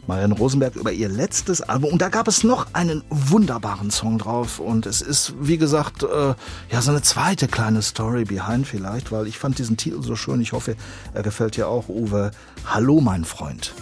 Marianne 0.06 0.36
Rosenberg 0.36 0.76
über 0.76 0.92
ihr 0.92 1.10
letztes 1.10 1.62
Album. 1.62 1.94
Und 1.94 2.02
da 2.04 2.10
gab 2.10 2.28
es 2.28 2.44
noch 2.44 2.68
einen 2.74 3.04
wunderbaren 3.10 3.90
Song 3.90 4.20
drauf. 4.20 4.60
Und 4.60 4.86
es 4.86 5.02
ist, 5.02 5.34
wie 5.40 5.58
gesagt, 5.58 6.04
äh, 6.04 6.36
ja, 6.72 6.82
so 6.82 6.92
eine 6.92 7.02
zweite 7.02 7.48
kleine 7.48 7.82
Story 7.82 8.24
behind 8.24 8.68
vielleicht, 8.68 9.12
weil 9.12 9.26
ich 9.26 9.40
fand 9.40 9.58
diesen 9.58 9.78
Titel 9.78 10.04
so 10.04 10.16
schön. 10.16 10.42
Ich 10.42 10.52
hoffe, 10.52 10.76
er 11.16 11.24
gefällt 11.24 11.58
dir 11.58 11.68
auch, 11.68 11.90
Uwe. 11.90 12.30
Hallo, 12.68 13.02
mein 13.02 13.26
Freund. 13.26 13.74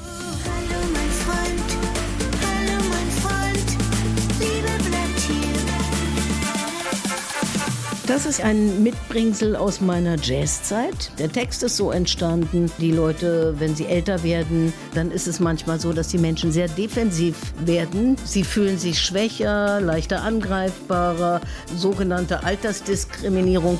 Das 8.08 8.28
ist 8.28 8.39
ein 8.39 8.84
Mitbringsel 8.84 9.56
aus 9.56 9.82
meiner 9.82 10.15
Jazzzeit. 10.20 11.12
Der 11.18 11.32
Text 11.32 11.63
ist 11.63 11.76
so 11.76 11.89
entstanden. 11.89 12.72
Die 12.78 12.91
Leute, 12.91 13.56
wenn 13.58 13.76
sie 13.76 13.88
älter 13.88 14.22
werden, 14.22 14.74
dann 14.94 15.10
ist 15.10 15.28
es 15.28 15.39
manchmal 15.39 15.80
so, 15.80 15.91
dass 15.91 16.10
die 16.10 16.20
Menschen 16.20 16.52
sehr 16.52 16.68
defensiv 16.68 17.36
werden. 17.65 18.15
Sie 18.24 18.44
fühlen 18.44 18.78
sich 18.78 19.00
schwächer, 19.00 19.82
leichter 19.82 20.22
angreifbarer, 20.22 21.41
sogenannte 21.76 22.44
Altersdiskriminierung. 22.44 23.80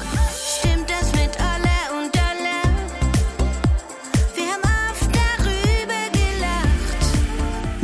Stimmt 0.58 0.75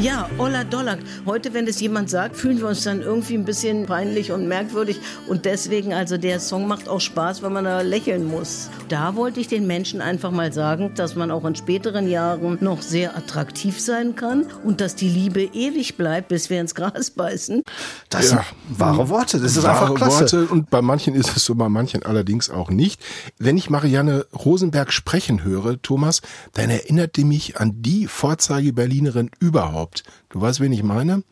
Ja, 0.02 0.28
Ola 0.40 0.64
Dollar. 0.64 0.98
Heute, 1.28 1.54
wenn 1.54 1.68
das 1.68 1.80
jemand 1.80 2.10
sagt, 2.10 2.36
fühlen 2.36 2.58
wir 2.58 2.68
uns 2.68 2.84
dann 2.84 3.04
irgendwie 3.04 3.36
ein 3.36 3.46
bisschen 3.46 3.86
peinlich 3.86 4.32
und 4.32 4.48
merkwürdig. 4.48 5.00
Und 5.28 5.46
deswegen, 5.46 5.94
also 5.94 6.18
der 6.18 6.40
Song 6.40 6.68
macht 6.68 6.90
auch 6.90 7.00
Spaß, 7.00 7.44
wenn 7.44 7.54
man 7.54 7.66
da 7.66 7.82
lächeln 7.82 8.26
muss. 8.26 8.72
Da 8.90 9.16
wollte 9.16 9.40
ich 9.40 9.48
den 9.48 9.68
Menschen 9.68 10.02
einfach 10.02 10.32
mal 10.32 10.52
sagen, 10.54 10.92
dass 10.96 11.16
man 11.16 11.30
auch 11.30 11.46
in 11.46 11.56
späteren 11.56 12.10
Jahren 12.10 12.58
noch 12.62 12.82
sehr 12.82 13.16
attraktiv 13.16 13.80
sein 13.80 14.16
kann 14.16 14.48
und 14.64 14.82
dass 14.82 14.96
die 14.96 15.08
Liebe 15.08 15.44
ewig 15.44 15.98
bleibt, 15.98 16.30
bis 16.30 16.50
wir 16.50 16.60
ins 16.60 16.74
Gras 16.74 17.12
beißen. 17.12 17.62
Das 18.10 18.30
sind 18.30 18.42
wahre 18.70 19.08
Worte. 19.08 19.40
Das 19.40 19.56
ist 19.56 19.62
Wahre 19.62 19.82
einfach 19.82 19.96
klasse. 19.96 20.22
Worte 20.22 20.48
und 20.48 20.72
bei 20.72 20.82
manchen 20.82 21.14
ist 21.14 21.38
es 21.38 21.46
so, 21.46 21.54
bei 21.54 21.70
manchen 21.70 22.02
allerdings 22.02 22.50
auch 22.50 22.72
nicht. 22.72 23.00
Wenn 23.38 23.56
ich 23.56 23.70
Marianne 23.70 24.26
Rosenberg 24.34 24.92
sprechen 24.94 25.44
höre, 25.44 25.80
Thomas, 25.80 26.24
dann 26.54 26.72
erinnert 26.72 27.18
die 27.18 27.24
mich 27.24 27.58
an 27.60 27.84
die 27.84 28.08
Vorzeige-Berlinerin 28.08 29.30
überhaupt. 29.40 29.91
Du 30.30 30.42
weißt, 30.42 30.60
wen 30.60 30.72
ich 30.72 30.84
meine? 30.84 31.24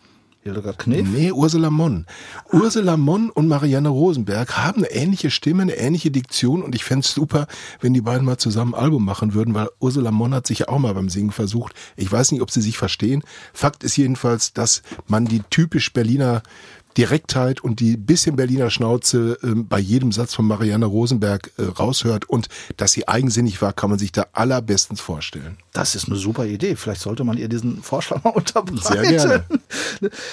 Hildegard 0.42 0.80
Knef? 0.80 1.06
Nee, 1.06 1.32
Ursula 1.34 1.70
Monn. 1.70 2.06
Ursula 2.54 2.96
Monn 2.96 3.30
und 3.30 3.50
Marianne 3.50 3.90
Rosenberg 3.90 4.58
haben 4.58 4.86
eine 4.86 4.92
ähnliche 4.92 5.32
Stimme, 5.32 5.64
eine 5.64 5.76
ähnliche 5.76 6.12
Diktion 6.12 6.64
und 6.64 6.76
ich 6.76 6.86
fänd's 6.86 7.14
super, 7.14 7.48
wenn 7.82 7.94
die 7.94 8.02
beiden 8.02 8.26
mal 8.26 8.38
zusammen 8.38 8.74
ein 8.74 8.80
Album 8.80 9.04
machen 9.04 9.34
würden, 9.34 9.54
weil 9.54 9.68
Ursula 9.80 10.12
Monn 10.12 10.34
hat 10.34 10.48
sich 10.48 10.60
ja 10.60 10.70
auch 10.70 10.80
mal 10.80 10.94
beim 10.94 11.10
Singen 11.10 11.32
versucht. 11.32 11.74
Ich 11.98 12.10
weiß 12.10 12.32
nicht, 12.32 12.42
ob 12.42 12.52
sie 12.52 12.62
sich 12.62 12.78
verstehen. 12.78 13.22
Fakt 13.54 13.84
ist 13.84 13.98
jedenfalls, 13.98 14.54
dass 14.54 14.82
man 15.08 15.26
die 15.26 15.42
typisch 15.50 15.92
Berliner 15.92 16.42
Direktheit 16.98 17.62
und 17.62 17.80
die 17.80 17.98
bisschen 17.98 18.36
Berliner 18.36 18.70
Schnauze 18.70 19.38
ähm, 19.44 19.68
bei 19.68 19.80
jedem 19.80 20.12
Satz 20.12 20.34
von 20.34 20.46
Marianne 20.46 20.86
Rosenberg 20.86 21.52
äh, 21.58 21.64
raushört 21.64 22.30
und 22.30 22.50
dass 22.78 22.92
sie 22.92 23.08
eigensinnig 23.08 23.62
war, 23.62 23.74
kann 23.74 23.90
man 23.90 24.00
sich 24.00 24.12
da 24.12 24.28
allerbestens 24.34 25.00
vorstellen. 25.00 25.58
Das 25.74 25.96
ist 25.96 26.08
eine 26.08 26.18
super 26.18 26.46
Idee. 26.46 26.76
Vielleicht 26.76 27.02
sollte 27.02 27.24
man 27.24 27.38
ihr 27.38 27.48
diesen 27.48 27.82
Vorschlag 27.84 28.24
mal 28.24 28.32
unterbreiten. 28.32 28.82
Sehr 28.82 29.04
gerne. 29.04 29.46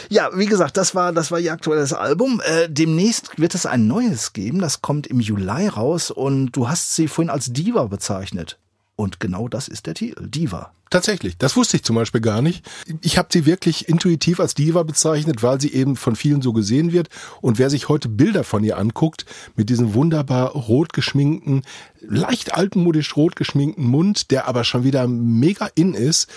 Ja, 0.09 0.31
wie 0.35 0.47
gesagt, 0.47 0.77
das 0.77 0.95
war, 0.95 1.13
das 1.13 1.31
war 1.31 1.41
ihr 1.41 1.53
aktuelles 1.53 1.93
Album. 1.93 2.41
Äh, 2.45 2.69
demnächst 2.69 3.39
wird 3.39 3.55
es 3.55 3.67
ein 3.67 3.87
neues 3.87 4.33
geben. 4.33 4.61
Das 4.61 4.81
kommt 4.81 5.07
im 5.07 5.21
Juli 5.21 5.69
raus 5.69 6.11
und 6.11 6.53
du 6.53 6.69
hast 6.69 6.95
sie 6.95 7.09
vorhin 7.09 7.31
als 7.31 7.53
Diva 7.53 7.85
bezeichnet. 7.85 8.59
Und 8.97 9.21
genau 9.21 9.49
das 9.49 9.69
ist 9.69 9.87
der 9.87 9.95
Titel. 9.95 10.29
Diva. 10.29 10.73
Tatsächlich, 10.89 11.37
das 11.37 11.57
wusste 11.57 11.77
ich 11.77 11.83
zum 11.83 11.97
Beispiel 11.97 12.21
gar 12.21 12.43
nicht. 12.43 12.65
Ich 13.01 13.19
habe 13.19 13.29
sie 13.33 13.45
wirklich 13.45 13.89
intuitiv 13.89 14.39
als 14.39 14.55
Diva 14.55 14.85
bezeichnet, 14.85 15.43
weil 15.43 15.61
sie 15.61 15.73
eben 15.73 15.97
von 15.97 16.15
vielen 16.15 16.43
so 16.43 16.53
gesehen 16.53 16.93
wird. 16.93 17.09
Und 17.41 17.59
wer 17.59 17.71
sich 17.71 17.89
heute 17.89 18.09
Bilder 18.09 18.45
von 18.45 18.63
ihr 18.63 18.79
anguckt, 18.79 19.27
mit 19.57 19.69
diesem 19.69 19.95
wunderbar 19.95 20.53
rot 20.53 20.93
geschminkten, 20.93 21.63
leicht 22.01 22.55
altmodisch 22.55 23.17
rot 23.17 23.35
geschminkten 23.35 23.85
Mund, 23.85 24.31
der 24.31 24.47
aber 24.47 24.63
schon 24.63 24.85
wieder 24.85 25.09
mega 25.09 25.69
in 25.75 25.95
ist, 25.95 26.29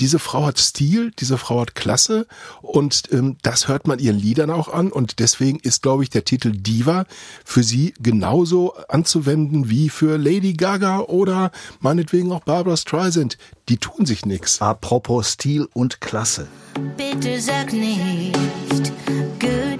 diese 0.00 0.18
Frau 0.18 0.46
hat 0.46 0.58
Stil, 0.58 1.12
diese 1.18 1.38
Frau 1.38 1.60
hat 1.60 1.74
Klasse 1.74 2.26
und 2.60 3.12
ähm, 3.12 3.36
das 3.42 3.68
hört 3.68 3.86
man 3.86 3.98
ihren 3.98 4.18
Liedern 4.18 4.50
auch 4.50 4.72
an 4.72 4.90
und 4.90 5.18
deswegen 5.18 5.60
ist, 5.60 5.82
glaube 5.82 6.02
ich, 6.02 6.10
der 6.10 6.24
Titel 6.24 6.50
Diva 6.50 7.04
für 7.44 7.62
sie 7.62 7.94
genauso 8.00 8.74
anzuwenden 8.88 9.68
wie 9.68 9.90
für 9.90 10.16
Lady 10.16 10.54
Gaga 10.54 11.00
oder 11.00 11.52
meinetwegen 11.80 12.32
auch 12.32 12.40
Barbara 12.40 12.76
Streisand. 12.76 13.36
Die 13.68 13.76
tun 13.76 14.06
sich 14.06 14.26
nix. 14.26 14.60
Apropos 14.60 15.32
Stil 15.32 15.68
und 15.72 16.00
Klasse. 16.00 16.48
Bitte 16.96 17.40
sag 17.40 17.72
nicht 17.72 18.92
goodbye. 19.38 19.71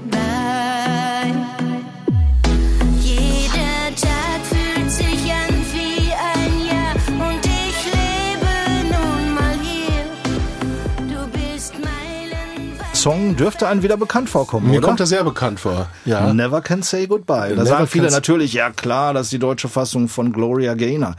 Song 13.02 13.34
dürfte 13.34 13.66
einem 13.66 13.82
wieder 13.82 13.96
bekannt 13.96 14.30
vorkommen, 14.30 14.70
Mir 14.70 14.78
oder? 14.78 14.86
kommt 14.86 15.00
er 15.00 15.06
sehr 15.06 15.24
bekannt 15.24 15.58
vor. 15.58 15.88
Ja. 16.04 16.32
Never 16.32 16.60
Can 16.60 16.82
Say 16.82 17.08
Goodbye. 17.08 17.48
Da 17.48 17.64
Never 17.64 17.66
sagen 17.66 17.86
viele 17.88 18.10
natürlich, 18.12 18.52
ja 18.52 18.70
klar, 18.70 19.12
das 19.12 19.26
ist 19.26 19.32
die 19.32 19.40
deutsche 19.40 19.68
Fassung 19.68 20.06
von 20.06 20.32
Gloria 20.32 20.74
Gaynor. 20.74 21.16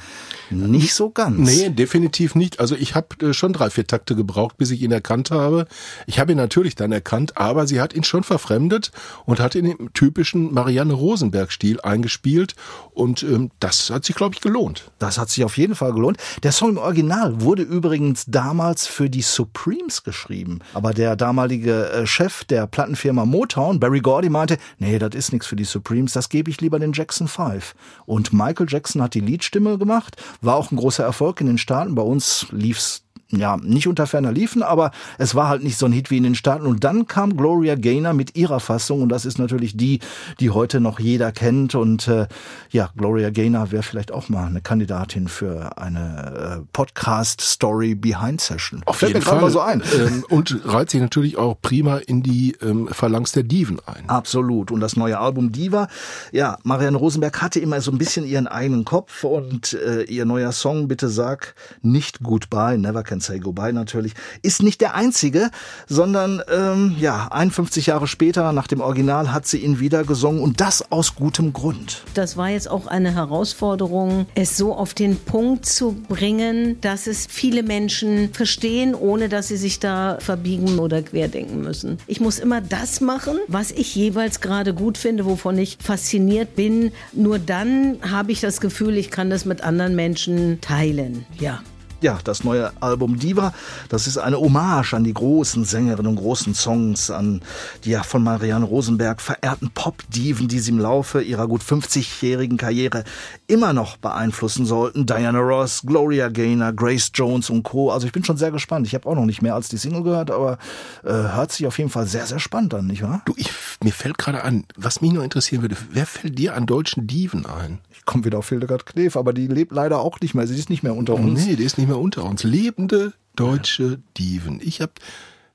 Nicht 0.49 0.93
so 0.93 1.09
ganz. 1.09 1.37
Nee, 1.39 1.69
definitiv 1.69 2.35
nicht. 2.35 2.59
Also 2.59 2.75
ich 2.75 2.95
habe 2.95 3.07
äh, 3.21 3.33
schon 3.33 3.53
drei, 3.53 3.69
vier 3.69 3.87
Takte 3.87 4.15
gebraucht, 4.15 4.57
bis 4.57 4.71
ich 4.71 4.81
ihn 4.81 4.91
erkannt 4.91 5.31
habe. 5.31 5.67
Ich 6.05 6.19
habe 6.19 6.31
ihn 6.31 6.37
natürlich 6.37 6.75
dann 6.75 6.91
erkannt, 6.91 7.37
aber 7.37 7.67
sie 7.67 7.81
hat 7.81 7.93
ihn 7.93 8.03
schon 8.03 8.23
verfremdet 8.23 8.91
und 9.25 9.39
hat 9.39 9.55
ihn 9.55 9.65
im 9.65 9.91
typischen 9.93 10.53
Marianne 10.53 10.93
Rosenberg-Stil 10.93 11.81
eingespielt. 11.81 12.55
Und 12.91 13.23
ähm, 13.23 13.51
das 13.59 13.89
hat 13.89 14.05
sich, 14.05 14.15
glaube 14.15 14.35
ich, 14.35 14.41
gelohnt. 14.41 14.91
Das 14.99 15.17
hat 15.17 15.29
sich 15.29 15.43
auf 15.43 15.57
jeden 15.57 15.75
Fall 15.75 15.91
gelohnt. 15.93 16.17
Der 16.43 16.51
Song 16.51 16.69
im 16.69 16.77
Original 16.77 17.41
wurde 17.41 17.63
übrigens 17.63 18.25
damals 18.27 18.85
für 18.87 19.09
die 19.09 19.21
Supremes 19.21 20.03
geschrieben. 20.03 20.59
Aber 20.73 20.93
der 20.93 21.15
damalige 21.15 21.72
äh, 21.73 22.05
Chef 22.07 22.43
der 22.45 22.67
Plattenfirma 22.67 23.25
Motown, 23.25 23.79
Barry 23.79 23.99
Gordy, 23.99 24.29
meinte, 24.29 24.57
nee, 24.79 24.99
das 24.99 25.15
ist 25.15 25.31
nichts 25.31 25.47
für 25.47 25.55
die 25.55 25.63
Supremes, 25.63 26.13
das 26.13 26.29
gebe 26.29 26.49
ich 26.49 26.61
lieber 26.61 26.79
den 26.79 26.93
Jackson 26.93 27.27
5. 27.27 27.75
Und 28.05 28.33
Michael 28.33 28.67
Jackson 28.69 29.01
hat 29.01 29.13
die 29.13 29.19
Liedstimme 29.19 29.77
gemacht, 29.77 30.17
war 30.41 30.55
auch 30.55 30.71
ein 30.71 30.77
großer 30.77 31.03
Erfolg 31.03 31.41
in 31.41 31.47
den 31.47 31.57
Staaten. 31.57 31.95
Bei 31.95 32.01
uns 32.01 32.47
lief's 32.51 33.02
ja, 33.37 33.57
nicht 33.57 33.87
unter 33.87 34.07
ferner 34.07 34.31
liefen, 34.31 34.63
aber 34.63 34.91
es 35.17 35.35
war 35.35 35.49
halt 35.49 35.63
nicht 35.63 35.77
so 35.77 35.85
ein 35.85 35.91
Hit 35.91 36.11
wie 36.11 36.17
in 36.17 36.23
den 36.23 36.35
Staaten. 36.35 36.65
Und 36.65 36.83
dann 36.83 37.07
kam 37.07 37.35
Gloria 37.35 37.75
Gaynor 37.75 38.13
mit 38.13 38.35
ihrer 38.35 38.59
Fassung 38.59 39.01
und 39.01 39.09
das 39.09 39.25
ist 39.25 39.39
natürlich 39.39 39.75
die, 39.75 39.99
die 40.39 40.49
heute 40.49 40.79
noch 40.79 40.99
jeder 40.99 41.31
kennt. 41.31 41.75
Und 41.75 42.07
äh, 42.07 42.27
ja, 42.69 42.89
Gloria 42.97 43.29
Gaynor 43.29 43.71
wäre 43.71 43.83
vielleicht 43.83 44.11
auch 44.11 44.29
mal 44.29 44.45
eine 44.45 44.61
Kandidatin 44.61 45.27
für 45.27 45.77
eine 45.77 46.61
äh, 46.61 46.65
Podcast-Story 46.73 47.95
Behind 47.95 48.39
Session. 48.39 48.83
Fällt 48.91 49.13
mir 49.13 49.19
gerade 49.19 49.41
mal 49.41 49.51
so 49.51 49.59
ein. 49.61 49.83
Ähm, 49.97 50.25
und 50.29 50.61
reiht 50.65 50.89
sich 50.89 51.01
natürlich 51.01 51.37
auch 51.37 51.55
prima 51.61 51.97
in 51.97 52.23
die 52.23 52.55
ähm, 52.61 52.87
Phalanx 52.91 53.31
der 53.31 53.43
Diven 53.43 53.79
ein. 53.85 54.09
Absolut. 54.09 54.71
Und 54.71 54.79
das 54.79 54.95
neue 54.95 55.19
Album 55.19 55.51
Diva, 55.51 55.87
ja, 56.31 56.57
Marianne 56.63 56.97
Rosenberg 56.97 57.41
hatte 57.41 57.59
immer 57.59 57.81
so 57.81 57.91
ein 57.91 57.97
bisschen 57.97 58.25
ihren 58.25 58.47
eigenen 58.47 58.85
Kopf 58.85 59.23
und 59.23 59.73
äh, 59.73 60.03
ihr 60.03 60.25
neuer 60.25 60.51
Song, 60.51 60.87
bitte 60.87 61.09
sag 61.09 61.55
nicht 61.81 62.21
Goodbye, 62.21 62.77
Never 62.77 63.03
Can 63.03 63.21
Say 63.23 63.39
Goodbye 63.39 63.73
natürlich, 63.73 64.13
ist 64.41 64.61
nicht 64.61 64.81
der 64.81 64.95
einzige, 64.95 65.49
sondern 65.87 66.41
ähm, 66.51 66.95
ja, 66.99 67.27
51 67.31 67.87
Jahre 67.87 68.07
später 68.07 68.51
nach 68.53 68.67
dem 68.67 68.81
Original 68.81 69.31
hat 69.31 69.47
sie 69.47 69.57
ihn 69.59 69.79
wieder 69.79 70.03
gesungen 70.03 70.41
und 70.41 70.61
das 70.61 70.91
aus 70.91 71.15
gutem 71.15 71.53
Grund. 71.53 72.03
Das 72.13 72.37
war 72.37 72.49
jetzt 72.49 72.69
auch 72.69 72.87
eine 72.87 73.13
Herausforderung, 73.13 74.25
es 74.35 74.57
so 74.57 74.75
auf 74.75 74.93
den 74.93 75.17
Punkt 75.17 75.65
zu 75.65 75.93
bringen, 76.07 76.79
dass 76.81 77.07
es 77.07 77.25
viele 77.29 77.63
Menschen 77.63 78.33
verstehen, 78.33 78.95
ohne 78.95 79.29
dass 79.29 79.47
sie 79.47 79.57
sich 79.57 79.79
da 79.79 80.17
verbiegen 80.19 80.79
oder 80.79 81.01
querdenken 81.01 81.61
müssen. 81.61 81.97
Ich 82.07 82.19
muss 82.19 82.39
immer 82.39 82.61
das 82.61 83.01
machen, 83.01 83.37
was 83.47 83.71
ich 83.71 83.95
jeweils 83.95 84.41
gerade 84.41 84.73
gut 84.73 84.97
finde, 84.97 85.25
wovon 85.25 85.57
ich 85.57 85.77
fasziniert 85.81 86.55
bin. 86.55 86.91
Nur 87.13 87.39
dann 87.39 87.97
habe 88.09 88.31
ich 88.31 88.41
das 88.41 88.61
Gefühl, 88.61 88.97
ich 88.97 89.11
kann 89.11 89.29
das 89.29 89.45
mit 89.45 89.61
anderen 89.61 89.95
Menschen 89.95 90.59
teilen. 90.61 91.25
Ja. 91.39 91.61
Ja, 92.03 92.19
das 92.25 92.43
neue 92.43 92.69
Album 92.81 93.17
Diva, 93.17 93.53
das 93.87 94.07
ist 94.07 94.17
eine 94.17 94.37
Hommage 94.37 94.93
an 94.93 95.05
die 95.05 95.13
großen 95.13 95.63
Sängerinnen 95.63 96.11
und 96.11 96.17
großen 96.17 96.53
Songs, 96.53 97.09
an 97.09 97.41
die 97.85 97.91
ja 97.91 98.03
von 98.03 98.21
Marianne 98.21 98.65
Rosenberg 98.65 99.21
verehrten 99.21 99.71
Pop-Diven, 99.73 100.49
die 100.49 100.59
sie 100.59 100.71
im 100.71 100.79
Laufe 100.79 101.21
ihrer 101.21 101.47
gut 101.47 101.61
50-jährigen 101.61 102.57
Karriere 102.57 103.05
immer 103.47 103.73
noch 103.73 103.97
beeinflussen 103.97 104.65
sollten. 104.65 105.05
Diana 105.05 105.39
Ross, 105.39 105.81
Gloria 105.85 106.29
Gaynor, 106.29 106.73
Grace 106.73 107.11
Jones 107.13 107.49
und 107.49 107.63
Co. 107.63 107.91
Also 107.91 108.07
ich 108.07 108.13
bin 108.13 108.23
schon 108.23 108.37
sehr 108.37 108.51
gespannt. 108.51 108.87
Ich 108.87 108.95
habe 108.95 109.07
auch 109.07 109.15
noch 109.15 109.25
nicht 109.25 109.41
mehr 109.41 109.55
als 109.55 109.69
die 109.69 109.77
Single 109.77 110.03
gehört, 110.03 110.31
aber 110.31 110.57
äh, 111.03 111.11
hört 111.11 111.51
sich 111.51 111.67
auf 111.67 111.77
jeden 111.77 111.89
Fall 111.89 112.07
sehr, 112.07 112.25
sehr 112.25 112.39
spannend 112.39 112.73
an, 112.73 112.87
nicht 112.87 113.03
wahr? 113.03 113.21
Du, 113.25 113.33
ich, 113.37 113.51
mir 113.83 113.91
fällt 113.91 114.17
gerade 114.17 114.43
an, 114.43 114.65
was 114.75 115.01
mich 115.01 115.11
noch 115.11 115.23
interessieren 115.23 115.61
würde, 115.61 115.77
wer 115.91 116.05
fällt 116.05 116.37
dir 116.39 116.55
an 116.55 116.65
deutschen 116.65 117.07
Diven 117.07 117.45
ein? 117.45 117.79
Ich 117.91 118.05
komme 118.05 118.25
wieder 118.25 118.39
auf 118.39 118.49
Hildegard 118.49 118.85
Knef, 118.85 119.15
aber 119.15 119.33
die 119.33 119.47
lebt 119.47 119.71
leider 119.71 119.99
auch 119.99 120.19
nicht 120.19 120.33
mehr. 120.35 120.47
Sie 120.47 120.57
ist 120.57 120.69
nicht 120.69 120.83
mehr 120.83 120.95
unter 120.95 121.15
uns. 121.15 121.45
Nee, 121.45 121.55
die 121.55 121.63
ist 121.63 121.77
nicht 121.77 121.87
mehr 121.87 121.99
unter 121.99 122.23
uns. 122.23 122.43
Lebende 122.43 123.13
deutsche 123.35 123.99
Diven. 124.17 124.59
Ich 124.63 124.81
habe 124.81 124.93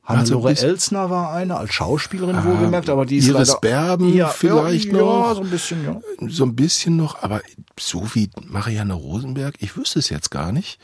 Hannelore 0.09 0.57
Elsner 0.57 1.11
war 1.11 1.35
eine, 1.35 1.59
als 1.59 1.75
Schauspielerin 1.75 2.42
wohlgemerkt, 2.42 2.88
aber 2.88 3.05
die 3.05 3.18
ist 3.18 3.29
Iris 3.29 3.49
leider... 3.49 3.61
Berben 3.61 4.14
ja, 4.14 4.29
vielleicht 4.29 4.87
ja, 4.87 4.92
noch. 4.94 5.29
Ja, 5.29 5.35
so 5.35 5.40
ein 5.42 5.51
bisschen, 5.51 5.85
ja. 5.85 6.01
so 6.29 6.44
ein 6.44 6.57
bisschen 6.57 6.97
noch, 6.97 7.23
aber 7.23 7.42
so 7.79 8.03
wie 8.14 8.31
Marianne 8.47 8.94
Rosenberg, 8.94 9.57
ich 9.59 9.77
wüsste 9.77 9.99
es 9.99 10.09
jetzt 10.09 10.31
gar 10.31 10.51
nicht, 10.51 10.81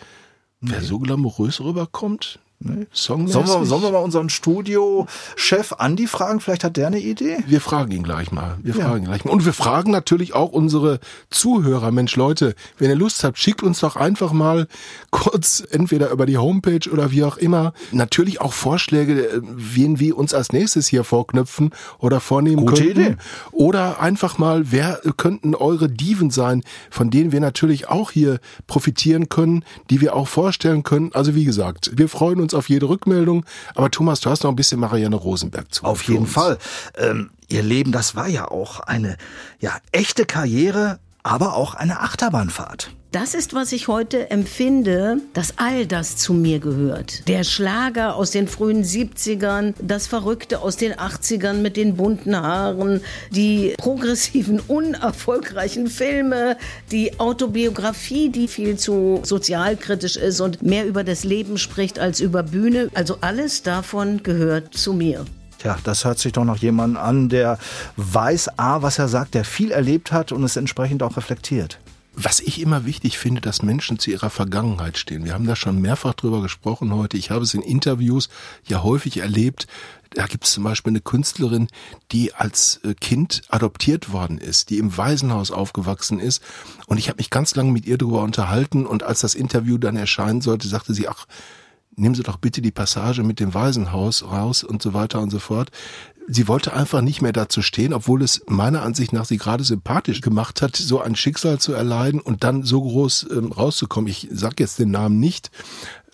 wer 0.61 0.83
so 0.83 0.99
glamourös 0.99 1.61
rüberkommt. 1.61 2.39
Nee. 2.67 2.87
Sollen 2.93 3.27
wir, 3.27 3.45
sollen 3.67 3.83
wir 3.83 3.91
mal 3.91 3.99
unseren 3.99 4.31
Studiochef 4.31 5.75
Andi 5.77 6.07
fragen? 6.07 6.41
Vielleicht 6.41 6.65
hat 6.65 6.79
der 6.79 6.87
eine 6.87 6.99
Idee? 6.99 7.39
Wir 7.47 7.61
fragen 7.61 7.93
ihn 7.93 8.03
gleich 8.03 8.33
mal. 8.33 8.57
Wir 8.63 8.73
fragen 8.73 9.03
ihn 9.03 9.05
gleich 9.05 9.25
mal. 9.25 9.33
Und 9.33 9.45
wir 9.45 9.53
fragen 9.53 9.91
natürlich 9.91 10.35
auch 10.35 10.51
unsere 10.51 10.99
Zuhörer. 11.29 11.91
Mensch, 11.91 12.17
Leute, 12.17 12.55
wenn 12.79 12.89
ihr 12.89 12.97
Lust 12.97 13.23
habt, 13.23 13.39
schickt 13.39 13.63
uns 13.63 13.81
doch 13.81 13.97
einfach 13.97 14.33
mal 14.33 14.67
kurz 15.11 15.63
entweder 15.71 16.11
über 16.11 16.25
die 16.25 16.39
Homepage 16.39 16.91
oder 16.91 17.11
wie 17.11 17.25
auch 17.25 17.37
immer 17.37 17.75
natürlich 17.93 18.41
auch 18.41 18.55
Vorschläge, 18.55 19.27
äh, 19.27 19.41
wen 19.43 20.01
wir 20.01 20.17
uns 20.17 20.33
als 20.33 20.53
nächstes 20.53 20.87
hier 20.87 21.05
vorknüpfen 21.05 21.71
oder 21.99 22.21
vornehmen 22.21 22.65
Gute 22.65 22.83
könnten. 22.83 23.01
Idee. 23.01 23.17
Oder 23.53 24.01
einfach 24.01 24.39
mal, 24.39 24.73
wer 24.73 25.01
könnten 25.19 25.55
eure 25.55 25.91
Diven 25.91 26.31
sein, 26.31 26.63
von 26.91 27.11
denen 27.11 27.31
wir 27.31 27.41
natürlich 27.41 27.89
auch 27.89 28.11
hier 28.11 28.39
profitieren 28.67 29.29
können, 29.29 29.65
die 29.91 30.01
wir 30.01 30.17
auch 30.17 30.29
vorstellen 30.29 30.83
können. 30.83 31.11
Also 31.13 31.35
wie 31.35 31.45
gesagt, 31.45 31.93
wir 31.97 32.09
freuen 32.09 32.41
uns 32.41 32.54
uns 32.55 32.59
auf 32.59 32.69
jede 32.69 32.89
Rückmeldung. 32.89 33.45
Aber 33.75 33.91
Thomas, 33.91 34.21
du 34.21 34.31
hast 34.31 34.45
noch 34.45 34.51
ein 34.51 34.57
bisschen 34.57 34.81
Marianne 34.81 35.17
Rosenberg 35.17 35.73
zu. 35.75 35.85
Auf 35.85 36.03
jeden 36.05 36.25
uns. 36.25 36.33
Fall. 36.33 36.59
Ähm, 36.97 37.31
ihr 37.49 37.63
Leben, 37.63 37.93
das 37.93 38.15
war 38.15 38.29
ja 38.29 38.49
auch 38.51 38.81
eine 38.81 39.17
ja, 39.61 39.77
echte 39.93 40.25
Karriere, 40.25 40.99
aber 41.23 41.55
auch 41.55 41.75
eine 41.75 42.01
Achterbahnfahrt. 42.01 42.95
Das 43.15 43.35
ist, 43.35 43.55
was 43.55 43.71
ich 43.71 43.87
heute 43.87 44.33
empfinde, 44.33 45.19
dass 45.35 45.57
all 45.57 45.87
das 45.87 46.17
zu 46.17 46.33
mir 46.33 46.59
gehört. 46.59 47.29
Der 47.29 47.45
Schlager 47.45 48.17
aus 48.17 48.33
den 48.33 48.49
frühen 48.49 48.83
70ern, 48.83 49.75
das 49.81 50.09
Verrückte 50.09 50.61
aus 50.61 50.77
den 50.77 50.95
80ern 50.95 51.61
mit 51.61 51.77
den 51.77 51.95
bunten 51.95 52.37
Haaren, 52.37 53.03
die 53.31 53.75
progressiven, 53.79 54.59
unerfolgreichen 54.67 55.87
Filme, 55.87 56.57
die 56.91 57.21
Autobiografie, 57.21 58.31
die 58.31 58.49
viel 58.49 58.79
zu 58.79 59.21
sozialkritisch 59.23 60.17
ist 60.17 60.41
und 60.41 60.63
mehr 60.63 60.85
über 60.85 61.05
das 61.05 61.23
Leben 61.23 61.57
spricht 61.57 62.01
als 62.01 62.19
über 62.19 62.43
Bühne. 62.43 62.91
Also 62.95 63.19
alles 63.21 63.63
davon 63.63 64.25
gehört 64.25 64.75
zu 64.75 64.93
mir. 64.93 65.25
Tja, 65.61 65.79
das 65.85 66.05
hört 66.05 66.19
sich 66.19 66.33
doch 66.33 66.45
noch 66.45 66.57
jemand 66.57 66.97
an, 66.97 67.29
der 67.29 67.59
weiß, 67.97 68.59
A, 68.59 68.83
was 68.83 68.99
er 68.99 69.07
sagt, 69.07 69.35
der 69.35 69.45
viel 69.45 69.71
erlebt 69.71 70.11
hat 70.11 70.33
und 70.33 70.43
es 70.43 70.57
entsprechend 70.57 71.05
auch 71.05 71.17
reflektiert. 71.17 71.79
Was 72.17 72.39
ich 72.39 72.61
immer 72.61 72.85
wichtig 72.85 73.19
finde, 73.19 73.41
dass 73.41 73.63
Menschen 73.63 73.99
zu 73.99 74.11
ihrer 74.11 74.31
Vergangenheit 74.31 74.99
stehen. 74.99 75.25
Wir 75.25 75.35
haben 75.35 75.47
da 75.47 75.57
schon 75.57 75.81
mehrfach 75.81 76.15
drüber 76.15 76.43
gesprochen 76.43 76.95
heute. 76.95 77.17
Ich 77.17 77.31
habe 77.31 77.43
es 77.43 77.55
in 77.55 77.63
Interviews 77.63 78.29
ja 78.67 78.85
häufig 78.85 79.17
erlebt. 79.17 79.67
Da 80.11 80.27
gibt 80.27 80.45
es 80.45 80.53
zum 80.53 80.63
Beispiel 80.63 80.93
eine 80.93 81.01
Künstlerin, 81.01 81.67
die 82.13 82.33
als 82.33 82.81
äh, 82.85 82.95
Kind 82.95 83.43
adoptiert 83.49 84.13
worden 84.13 84.39
ist, 84.39 84.71
die 84.71 84.79
im 84.79 84.97
Waisenhaus 84.97 85.51
aufgewachsen 85.51 86.21
ist. 86.21 86.41
Und 86.87 86.99
ich 86.99 87.09
habe 87.09 87.17
mich 87.17 87.31
ganz 87.31 87.57
lange 87.57 87.73
mit 87.73 87.85
ihr 87.85 87.99
darüber 87.99 88.23
unterhalten. 88.23 88.87
Und 88.87 89.03
als 89.03 89.21
das 89.21 89.35
Interview 89.35 89.77
dann 89.77 89.97
erscheinen 89.97 90.41
sollte, 90.41 90.69
sagte 90.69 90.95
sie, 90.95 91.09
ach, 91.09 91.27
nehmen 91.97 92.15
Sie 92.15 92.23
doch 92.23 92.37
bitte 92.37 92.63
die 92.63 92.71
Passage 92.71 93.23
mit 93.23 93.41
dem 93.41 93.55
Waisenhaus 93.55 94.25
raus 94.25 94.65
und 94.65 94.83
so 94.83 94.95
weiter 94.95 95.21
und 95.21 95.31
so 95.31 95.39
fort. 95.39 95.71
Sie 96.27 96.49
wollte 96.49 96.73
einfach 96.73 97.03
nicht 97.03 97.21
mehr 97.21 97.33
dazu 97.33 97.61
stehen, 97.61 97.93
obwohl 97.93 98.23
es 98.23 98.43
meiner 98.47 98.83
Ansicht 98.83 99.13
nach 99.13 99.27
sie 99.27 99.37
gerade 99.37 99.63
sympathisch 99.63 100.23
gemacht 100.23 100.63
hat, 100.63 100.75
so 100.75 101.01
ein 101.01 101.17
Schicksal 101.17 101.59
zu 101.59 101.75
erleiden 101.75 102.21
und 102.21 102.45
dann 102.45 102.63
so 102.63 102.81
groß 102.81 103.27
ähm, 103.31 103.53
rauszukommen. 103.53 104.09
Ich 104.09 104.29
sag 104.31 104.59
jetzt 104.59 104.79
den 104.79 104.91
Namen 104.91 105.21
nicht. 105.21 105.51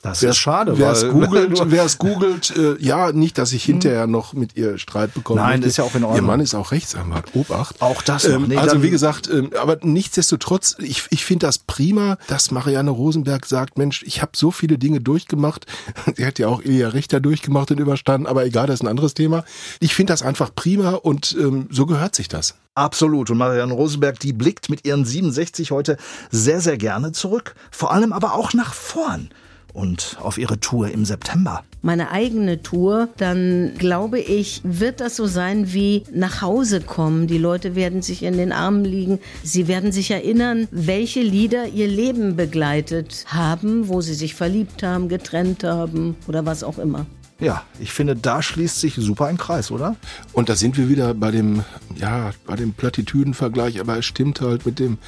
Das 0.03 0.23
ist 0.23 0.39
schade, 0.39 0.79
Wer 0.79 0.93
es 0.93 1.07
googelt, 1.07 1.61
wer 1.67 1.85
es 1.85 1.99
googelt, 1.99 2.57
äh, 2.57 2.77
ja, 2.79 3.13
nicht, 3.13 3.37
dass 3.37 3.53
ich 3.53 3.65
hinterher 3.65 4.07
noch 4.07 4.33
mit 4.33 4.57
ihr 4.57 4.79
Streit 4.79 5.13
bekomme. 5.13 5.41
Nein, 5.43 5.63
ist 5.63 5.77
ja 5.77 5.85
auch 5.85 5.95
in 5.95 6.05
Ordnung. 6.05 6.23
Ihr 6.23 6.27
Mann 6.27 6.41
ist 6.41 6.55
auch 6.55 6.73
Rechtsanwalt. 6.73 7.27
Obacht. 7.35 7.81
Auch 7.81 8.01
das 8.03 8.25
noch. 8.25 8.37
Ähm, 8.37 8.47
Nee, 8.49 8.57
also 8.57 8.83
wie 8.83 8.91
gesagt, 8.91 9.29
ähm, 9.31 9.51
aber 9.61 9.79
nichtsdestotrotz, 9.83 10.77
ich, 10.79 11.05
ich 11.11 11.25
finde 11.25 11.47
das 11.47 11.59
prima, 11.59 12.17
dass 12.27 12.51
Marianne 12.51 12.91
Rosenberg 12.91 13.47
sagt, 13.47 13.79
Mensch, 13.79 14.03
ich 14.05 14.23
habe 14.23 14.33
so 14.35 14.51
viele 14.51 14.79
Dinge 14.79 15.01
durchgemacht. 15.01 15.67
Sie 16.17 16.27
hat 16.27 16.39
ja 16.39 16.49
auch 16.49 16.63
Ilja 16.63 16.89
Richter 16.89 17.21
durchgemacht 17.21 17.71
und 17.71 17.79
überstanden, 17.79 18.27
aber 18.27 18.45
egal, 18.45 18.67
das 18.67 18.77
ist 18.77 18.83
ein 18.83 18.89
anderes 18.89 19.15
Thema. 19.15 19.45
Ich 19.81 19.95
finde 19.95 20.13
das 20.13 20.23
einfach 20.23 20.55
prima 20.55 20.93
und 20.93 21.37
ähm, 21.39 21.69
so 21.71 21.87
gehört 21.87 22.15
sich 22.15 22.29
das. 22.29 22.55
Absolut. 22.75 23.31
Und 23.31 23.39
Marianne 23.39 23.75
Rosenberg, 23.75 24.19
die 24.19 24.33
blickt 24.33 24.71
mit 24.71 24.87
ihren 24.87 25.05
67 25.05 25.71
heute 25.71 25.99
sehr, 26.31 26.61
sehr 26.61 26.79
gerne 26.79 27.13
zurück. 27.13 27.55
Vor 27.71 27.93
allem 27.93 28.13
aber 28.13 28.35
auch 28.35 28.55
nach 28.55 28.73
vorn 28.73 29.31
und 29.73 30.17
auf 30.21 30.39
ihre 30.39 30.61
Tour 30.61 30.91
im 30.91 31.05
September. 31.05 31.65
meine 31.83 32.11
eigene 32.11 32.63
Tour, 32.63 33.09
dann 33.17 33.73
glaube 33.79 34.21
ich, 34.21 34.61
wird 34.65 35.01
das 35.01 35.17
so 35.17 35.27
sein 35.27 35.73
wie 35.73 36.03
nach 36.13 36.43
Hause 36.43 36.81
kommen. 36.81 37.27
Die 37.27 37.39
Leute 37.39 37.75
werden 37.75 38.03
sich 38.03 38.23
in 38.23 38.37
den 38.37 38.53
Armen 38.53 38.85
liegen. 38.85 39.19
Sie 39.43 39.67
werden 39.67 39.93
sich 39.93 40.11
erinnern, 40.11 40.69
welche 40.71 41.23
Lieder 41.23 41.69
ihr 41.69 41.89
Leben 41.89 42.37
begleitet 42.37 43.25
haben, 43.29 43.89
wo 43.89 44.01
sie 44.03 44.15
sich 44.15 44.35
verliebt 44.35 44.83
haben, 44.83 45.09
getrennt 45.09 45.65
haben 45.65 46.17
oder 46.27 46.45
was 46.45 46.63
auch 46.63 46.79
immer. 46.79 47.07
Ja, 47.41 47.63
ich 47.79 47.93
finde, 47.93 48.17
da 48.17 48.43
schließt 48.43 48.79
sich 48.79 48.95
super 48.97 49.27
ein 49.27 49.39
Kreis, 49.39 49.71
oder? 49.71 49.97
Und 50.35 50.51
da 50.51 50.57
sind 50.57 50.77
wir 50.77 50.91
wieder 50.91 51.15
bei 51.15 51.31
dem, 51.31 51.65
ja, 51.97 52.33
bei 52.47 52.55
dem 52.55 52.75
Plattitüdenvergleich, 52.75 53.81
aber 53.81 53.97
es 53.99 54.05
stimmt 54.05 54.43
halt 54.43 54.67
mit 54.67 54.79
dem 54.79 54.99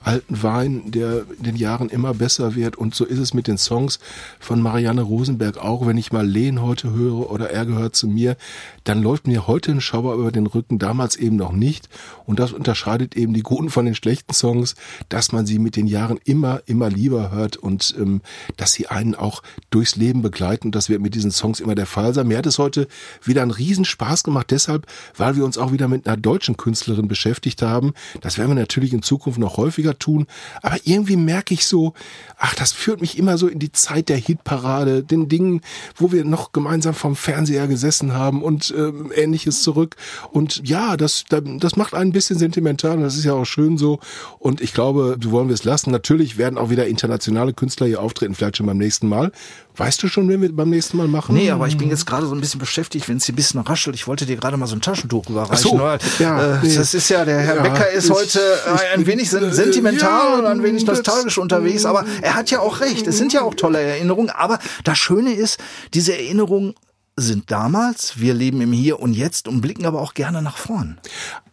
alten 0.00 0.42
Wein, 0.42 0.90
der 0.90 1.24
in 1.38 1.44
den 1.44 1.56
Jahren 1.56 1.88
immer 1.88 2.14
besser 2.14 2.54
wird. 2.54 2.76
Und 2.76 2.94
so 2.94 3.04
ist 3.04 3.18
es 3.18 3.34
mit 3.34 3.46
den 3.46 3.58
Songs 3.58 3.98
von 4.38 4.62
Marianne 4.62 5.02
Rosenberg 5.02 5.58
auch. 5.58 5.86
Wenn 5.86 5.98
ich 5.98 6.12
mal 6.12 6.26
Lehn 6.26 6.62
heute 6.62 6.92
höre 6.92 7.30
oder 7.30 7.50
er 7.50 7.66
gehört 7.66 7.96
zu 7.96 8.08
mir, 8.08 8.36
dann 8.84 9.02
läuft 9.02 9.26
mir 9.26 9.46
heute 9.46 9.72
ein 9.72 9.80
Schauer 9.80 10.14
über 10.14 10.32
den 10.32 10.46
Rücken, 10.46 10.78
damals 10.78 11.16
eben 11.16 11.36
noch 11.36 11.52
nicht. 11.52 11.88
Und 12.26 12.38
das 12.38 12.52
unterscheidet 12.52 13.16
eben 13.16 13.34
die 13.34 13.42
guten 13.42 13.70
von 13.70 13.84
den 13.84 13.94
schlechten 13.94 14.32
Songs, 14.32 14.76
dass 15.08 15.32
man 15.32 15.46
sie 15.46 15.58
mit 15.58 15.76
den 15.76 15.86
Jahren 15.86 16.18
immer, 16.24 16.62
immer 16.66 16.88
lieber 16.88 17.30
hört 17.30 17.56
und 17.56 17.94
ähm, 17.98 18.22
dass 18.56 18.72
sie 18.72 18.86
einen 18.86 19.14
auch 19.14 19.42
durchs 19.70 19.96
Leben 19.96 20.22
begleiten. 20.22 20.68
Und 20.68 20.74
das 20.74 20.88
wird 20.88 21.02
mit 21.02 21.14
diesen 21.14 21.30
Songs 21.30 21.60
immer 21.60 21.74
der 21.74 21.86
Fall 21.86 22.14
sein. 22.14 22.28
Mir 22.28 22.38
hat 22.38 22.46
es 22.46 22.58
heute 22.58 22.88
wieder 23.22 23.42
einen 23.42 23.50
riesen 23.50 23.84
Spaß 23.84 24.22
gemacht, 24.22 24.50
deshalb, 24.50 24.86
weil 25.16 25.36
wir 25.36 25.44
uns 25.44 25.58
auch 25.58 25.72
wieder 25.72 25.88
mit 25.88 26.06
einer 26.06 26.16
deutschen 26.16 26.56
Künstlerin 26.56 27.08
beschäftigt 27.08 27.62
haben. 27.62 27.92
Das 28.20 28.38
werden 28.38 28.50
wir 28.50 28.54
natürlich 28.54 28.92
in 28.92 29.02
Zukunft 29.02 29.38
noch 29.38 29.56
häufiger 29.56 29.87
tun. 29.96 30.26
Aber 30.62 30.76
irgendwie 30.82 31.16
merke 31.16 31.54
ich 31.54 31.66
so, 31.66 31.92
ach, 32.36 32.54
das 32.56 32.72
führt 32.72 33.00
mich 33.00 33.16
immer 33.16 33.38
so 33.38 33.46
in 33.46 33.60
die 33.60 33.70
Zeit 33.70 34.08
der 34.08 34.16
Hitparade, 34.16 35.04
den 35.04 35.28
Dingen, 35.28 35.60
wo 35.96 36.10
wir 36.10 36.24
noch 36.24 36.50
gemeinsam 36.52 36.94
vom 36.94 37.14
Fernseher 37.14 37.68
gesessen 37.68 38.12
haben 38.14 38.42
und 38.42 38.74
ähm, 38.76 39.12
ähnliches 39.14 39.62
zurück. 39.62 39.94
Und 40.32 40.62
ja, 40.68 40.96
das, 40.96 41.24
das 41.28 41.76
macht 41.76 41.94
einen 41.94 42.08
ein 42.08 42.12
bisschen 42.12 42.38
sentimental 42.38 42.96
und 42.96 43.02
das 43.02 43.16
ist 43.16 43.24
ja 43.24 43.34
auch 43.34 43.44
schön 43.44 43.76
so. 43.76 44.00
Und 44.38 44.60
ich 44.62 44.72
glaube, 44.72 45.18
so 45.22 45.30
wollen 45.30 45.48
wir 45.48 45.54
es 45.54 45.64
lassen. 45.64 45.90
Natürlich 45.90 46.38
werden 46.38 46.58
auch 46.58 46.70
wieder 46.70 46.86
internationale 46.86 47.52
Künstler 47.52 47.86
hier 47.86 48.00
auftreten, 48.00 48.34
vielleicht 48.34 48.56
schon 48.56 48.64
beim 48.66 48.78
nächsten 48.78 49.08
Mal. 49.08 49.30
Weißt 49.76 50.02
du 50.02 50.08
schon, 50.08 50.28
wen 50.28 50.42
wir 50.42 50.50
beim 50.56 50.70
nächsten 50.70 50.96
Mal 50.96 51.06
machen? 51.06 51.36
Nee, 51.36 51.50
aber 51.52 51.68
ich 51.68 51.76
bin 51.78 51.88
jetzt 51.88 52.04
gerade 52.04 52.26
so 52.26 52.34
ein 52.34 52.40
bisschen 52.40 52.58
beschäftigt, 52.58 53.08
wenn 53.08 53.18
es 53.18 53.26
hier 53.26 53.32
ein 53.34 53.36
bisschen 53.36 53.60
raschelt. 53.60 53.94
Ich 53.94 54.08
wollte 54.08 54.26
dir 54.26 54.34
gerade 54.36 54.56
mal 54.56 54.66
so 54.66 54.74
ein 54.74 54.80
Taschentuch 54.80 55.28
überreichen. 55.30 55.54
Ach 55.54 55.58
so, 55.58 55.78
ja, 56.18 56.56
äh, 56.56 56.58
nee. 56.64 56.74
Das 56.74 56.94
ist 56.94 57.08
ja, 57.10 57.24
der 57.24 57.38
Herr 57.40 57.56
Ja, 57.56 57.62
Becker 57.62 57.88
ist 57.90 58.06
ich- 58.06 58.10
heute 58.10 58.40
äh, 58.40 58.94
ein 58.94 59.02
ich- 59.02 59.06
wenig 59.06 59.30
sen- 59.30 59.44
äh, 59.44 59.52
sentimental 59.82 60.32
ja, 60.32 60.38
und 60.38 60.46
ein 60.46 60.62
wenig 60.62 60.86
nostalgisch 60.86 61.38
unterwegs, 61.38 61.84
aber 61.84 62.04
er 62.22 62.34
hat 62.34 62.50
ja 62.50 62.60
auch 62.60 62.80
recht. 62.80 63.06
Es 63.06 63.18
sind 63.18 63.32
ja 63.32 63.42
auch 63.42 63.54
tolle 63.54 63.80
Erinnerungen, 63.80 64.30
aber 64.30 64.58
das 64.84 64.98
Schöne 64.98 65.34
ist, 65.34 65.58
diese 65.94 66.14
Erinnerungen 66.14 66.74
sind 67.16 67.50
damals, 67.50 68.20
wir 68.20 68.32
leben 68.32 68.60
im 68.60 68.72
Hier 68.72 69.00
und 69.00 69.12
Jetzt 69.12 69.48
und 69.48 69.60
blicken 69.60 69.86
aber 69.86 70.00
auch 70.00 70.14
gerne 70.14 70.40
nach 70.40 70.56
vorn. 70.56 71.00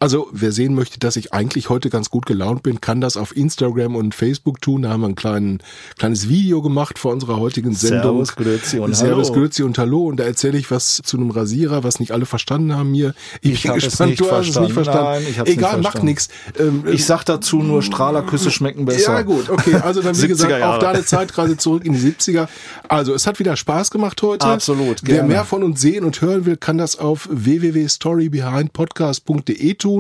Also, 0.05 0.29
wer 0.31 0.51
sehen 0.51 0.75
möchte, 0.75 0.99
dass 0.99 1.15
ich 1.15 1.33
eigentlich 1.33 1.69
heute 1.69 1.89
ganz 1.89 2.11
gut 2.11 2.27
gelaunt 2.27 2.61
bin, 2.61 2.79
kann 2.79 3.01
das 3.01 3.17
auf 3.17 3.35
Instagram 3.35 3.95
und 3.95 4.13
Facebook 4.13 4.61
tun. 4.61 4.83
Da 4.83 4.89
haben 4.91 5.01
wir 5.01 5.07
ein 5.07 5.15
kleinen, 5.15 5.63
kleines 5.97 6.29
Video 6.29 6.61
gemacht 6.61 6.99
vor 6.99 7.11
unserer 7.11 7.39
heutigen 7.39 7.73
Sendung. 7.73 8.23
Servus, 8.23 8.35
Grüezi 8.35 8.77
und 8.77 8.95
Servus, 8.95 9.29
Hallo. 9.31 9.39
Grüezi 9.39 9.63
und 9.63 9.79
Hallo. 9.79 10.05
Und 10.05 10.17
da 10.17 10.25
erzähle 10.25 10.59
ich 10.59 10.69
was 10.69 11.01
zu 11.03 11.17
einem 11.17 11.31
Rasierer, 11.31 11.83
was 11.83 11.99
nicht 11.99 12.11
alle 12.11 12.27
verstanden 12.27 12.75
haben 12.75 12.93
hier. 12.93 13.15
Ich 13.41 13.67
hab 13.67 13.77
es 13.77 13.97
nicht 13.99 14.19
du 14.19 14.29
hast 14.29 14.49
es 14.49 14.59
nicht 14.59 14.73
verstanden. 14.73 14.73
verstanden. 14.73 15.03
Nein, 15.05 15.23
ich 15.27 15.39
hab's 15.39 15.49
nicht 15.49 15.57
Egal, 15.57 15.71
macht 15.77 15.81
verstanden. 15.81 16.05
nichts. 16.05 16.29
Ähm, 16.59 16.83
Ich 16.85 17.03
sag 17.07 17.23
dazu 17.23 17.63
nur, 17.63 17.81
Strahlerküsse 17.81 18.51
schmecken 18.51 18.85
besser. 18.85 19.11
Ja, 19.13 19.21
gut, 19.23 19.49
okay. 19.49 19.73
Also 19.77 20.03
dann, 20.03 20.15
wie 20.15 20.21
70er 20.25 20.27
gesagt, 20.27 20.61
auch 20.61 20.77
da 20.77 20.91
eine 20.91 21.03
Zeitreise 21.03 21.57
zurück 21.57 21.83
in 21.83 21.93
die 21.93 21.99
70er. 21.99 22.47
Also, 22.87 23.15
es 23.15 23.25
hat 23.25 23.39
wieder 23.39 23.55
Spaß 23.55 23.89
gemacht 23.89 24.21
heute. 24.21 24.45
Absolut, 24.45 24.97
Wer 25.01 25.15
gerne. 25.15 25.29
mehr 25.29 25.45
von 25.45 25.63
uns 25.63 25.81
sehen 25.81 26.05
und 26.05 26.21
hören 26.21 26.45
will, 26.45 26.57
kann 26.57 26.77
das 26.77 26.99
auf 26.99 27.27
www.storybehindpodcast.de 27.31 29.73
tun. 29.73 29.94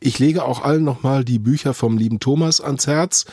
Ich 0.00 0.18
lege 0.18 0.44
auch 0.44 0.62
allen 0.62 0.84
nochmal 0.84 1.24
die 1.24 1.38
Bücher 1.38 1.74
vom 1.74 1.98
lieben 1.98 2.20
Thomas 2.20 2.60
ans 2.60 2.86
Herz. 2.86 3.24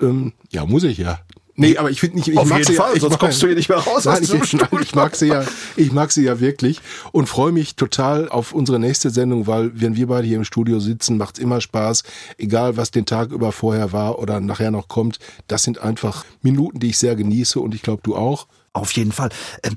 Ähm, 0.00 0.32
ja, 0.50 0.64
muss 0.66 0.84
ich 0.84 0.98
ja. 0.98 1.20
Nee, 1.60 1.76
aber 1.76 1.90
ich 1.90 1.98
finde 1.98 2.18
nicht, 2.18 2.28
ich 2.28 2.38
Auf 2.38 2.48
mag 2.48 2.58
jeden 2.58 2.70
sie 2.70 2.76
Fall, 2.76 2.90
ja, 2.90 2.94
ich 2.94 3.00
sonst 3.00 3.12
mag- 3.14 3.18
kommst 3.20 3.42
du 3.42 3.48
hier 3.48 3.56
nicht 3.56 3.68
mehr 3.68 3.78
raus 3.78 4.04
Nein, 4.04 4.22
ich, 4.22 4.30
diesem 4.30 4.60
ich, 4.80 4.94
mag 4.94 5.16
sie 5.16 5.26
ja, 5.26 5.44
ich 5.74 5.90
mag 5.90 6.12
sie 6.12 6.22
ja 6.22 6.38
wirklich 6.38 6.80
und 7.10 7.28
freue 7.28 7.50
mich 7.50 7.74
total 7.74 8.28
auf 8.28 8.52
unsere 8.52 8.78
nächste 8.78 9.10
Sendung, 9.10 9.48
weil 9.48 9.72
wenn 9.74 9.96
wir 9.96 10.06
beide 10.06 10.28
hier 10.28 10.36
im 10.36 10.44
Studio 10.44 10.78
sitzen, 10.78 11.16
macht's 11.16 11.40
immer 11.40 11.60
Spaß, 11.60 12.04
egal 12.38 12.76
was 12.76 12.92
den 12.92 13.06
Tag 13.06 13.32
über 13.32 13.50
vorher 13.50 13.90
war 13.92 14.20
oder 14.20 14.38
nachher 14.38 14.70
noch 14.70 14.86
kommt. 14.86 15.18
Das 15.48 15.64
sind 15.64 15.80
einfach 15.80 16.24
Minuten, 16.42 16.78
die 16.78 16.90
ich 16.90 16.98
sehr 16.98 17.16
genieße 17.16 17.58
und 17.58 17.74
ich 17.74 17.82
glaube 17.82 18.02
du 18.04 18.14
auch. 18.14 18.46
Auf 18.72 18.92
jeden 18.92 19.10
Fall. 19.10 19.30
Ähm, 19.64 19.74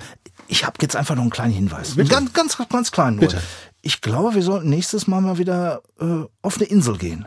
ich 0.47 0.65
habe 0.65 0.75
jetzt 0.81 0.95
einfach 0.95 1.15
noch 1.15 1.23
einen 1.23 1.31
kleinen 1.31 1.53
Hinweis. 1.53 1.95
Ganz, 2.09 2.31
ganz, 2.33 2.57
ganz 2.69 2.91
klein 2.91 3.15
nur. 3.15 3.21
Bitte. 3.21 3.41
Ich 3.81 4.01
glaube, 4.01 4.35
wir 4.35 4.43
sollten 4.43 4.69
nächstes 4.69 5.07
Mal 5.07 5.21
mal 5.21 5.37
wieder 5.37 5.81
äh, 5.99 6.25
auf 6.41 6.57
eine 6.57 6.65
Insel 6.65 6.97
gehen. 6.97 7.25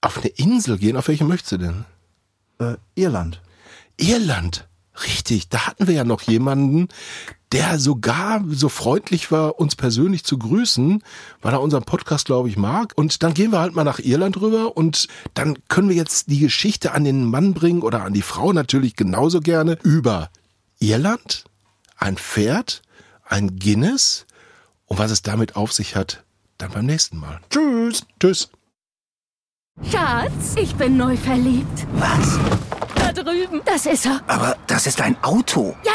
Auf 0.00 0.18
eine 0.18 0.28
Insel 0.28 0.78
gehen, 0.78 0.96
auf 0.96 1.08
welche 1.08 1.24
möchtest 1.24 1.52
du 1.52 1.58
denn? 1.58 1.84
Äh, 2.58 2.76
Irland. 2.94 3.42
Irland. 3.96 4.68
Richtig, 5.04 5.48
da 5.48 5.66
hatten 5.66 5.88
wir 5.88 5.94
ja 5.94 6.04
noch 6.04 6.22
jemanden, 6.22 6.88
der 7.52 7.78
sogar 7.78 8.42
so 8.48 8.68
freundlich 8.68 9.30
war, 9.30 9.58
uns 9.58 9.76
persönlich 9.76 10.24
zu 10.24 10.38
grüßen, 10.38 11.02
weil 11.42 11.52
er 11.52 11.60
unseren 11.60 11.84
Podcast, 11.84 12.26
glaube 12.26 12.48
ich, 12.48 12.56
mag. 12.56 12.92
Und 12.96 13.22
dann 13.22 13.34
gehen 13.34 13.52
wir 13.52 13.60
halt 13.60 13.74
mal 13.74 13.84
nach 13.84 13.98
Irland 13.98 14.40
rüber 14.40 14.76
und 14.76 15.08
dann 15.34 15.58
können 15.68 15.88
wir 15.88 15.96
jetzt 15.96 16.30
die 16.30 16.38
Geschichte 16.38 16.92
an 16.92 17.04
den 17.04 17.24
Mann 17.24 17.52
bringen 17.52 17.82
oder 17.82 18.04
an 18.04 18.14
die 18.14 18.22
Frau 18.22 18.52
natürlich 18.52 18.96
genauso 18.96 19.40
gerne 19.40 19.78
über 19.82 20.30
Irland, 20.78 21.44
ein 21.98 22.16
Pferd, 22.16 22.82
ein 23.24 23.58
Guinness 23.58 24.25
und 24.86 24.98
was 24.98 25.10
es 25.10 25.22
damit 25.22 25.56
auf 25.56 25.72
sich 25.72 25.96
hat, 25.96 26.24
dann 26.58 26.70
beim 26.72 26.86
nächsten 26.86 27.18
Mal. 27.18 27.40
Tschüss. 27.50 28.04
Tschüss. 28.20 28.48
Schatz, 29.90 30.54
ich 30.60 30.74
bin 30.76 30.96
neu 30.96 31.16
verliebt. 31.16 31.86
Was? 31.94 32.38
Da 32.94 33.12
drüben. 33.12 33.60
Das 33.66 33.84
ist 33.84 34.06
er. 34.06 34.22
Aber 34.26 34.56
das 34.66 34.86
ist 34.86 35.00
ein 35.02 35.22
Auto. 35.22 35.76
Ja, 35.84 35.92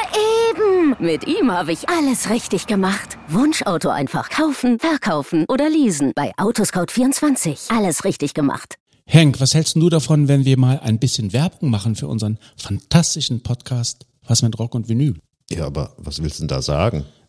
eben. 0.52 0.96
Mit 1.00 1.26
ihm 1.26 1.52
habe 1.52 1.72
ich 1.72 1.90
alles 1.90 2.30
richtig 2.30 2.68
gemacht. 2.68 3.18
Wunschauto 3.28 3.90
einfach 3.90 4.30
kaufen, 4.30 4.80
verkaufen 4.80 5.46
oder 5.48 5.68
leasen. 5.70 6.12
Bei 6.16 6.32
Autoscout24. 6.36 7.76
Alles 7.76 8.04
richtig 8.06 8.34
gemacht. 8.36 8.76
Henk, 9.06 9.42
was 9.42 9.56
hältst 9.56 9.76
du 9.76 9.90
davon, 9.90 10.28
wenn 10.28 10.46
wir 10.46 10.58
mal 10.60 10.80
ein 10.80 11.00
bisschen 11.00 11.34
Werbung 11.34 11.70
machen 11.70 11.96
für 11.96 12.08
unseren 12.08 12.38
fantastischen 12.56 13.42
Podcast 13.42 14.06
Was 14.28 14.44
mit 14.44 14.58
Rock 14.60 14.76
und 14.76 14.88
Vinyl? 14.88 15.16
Ja, 15.50 15.66
aber 15.66 15.94
was 15.98 16.22
willst 16.22 16.38
du 16.38 16.44
denn 16.44 16.48
da 16.50 16.62
sagen? 16.62 17.06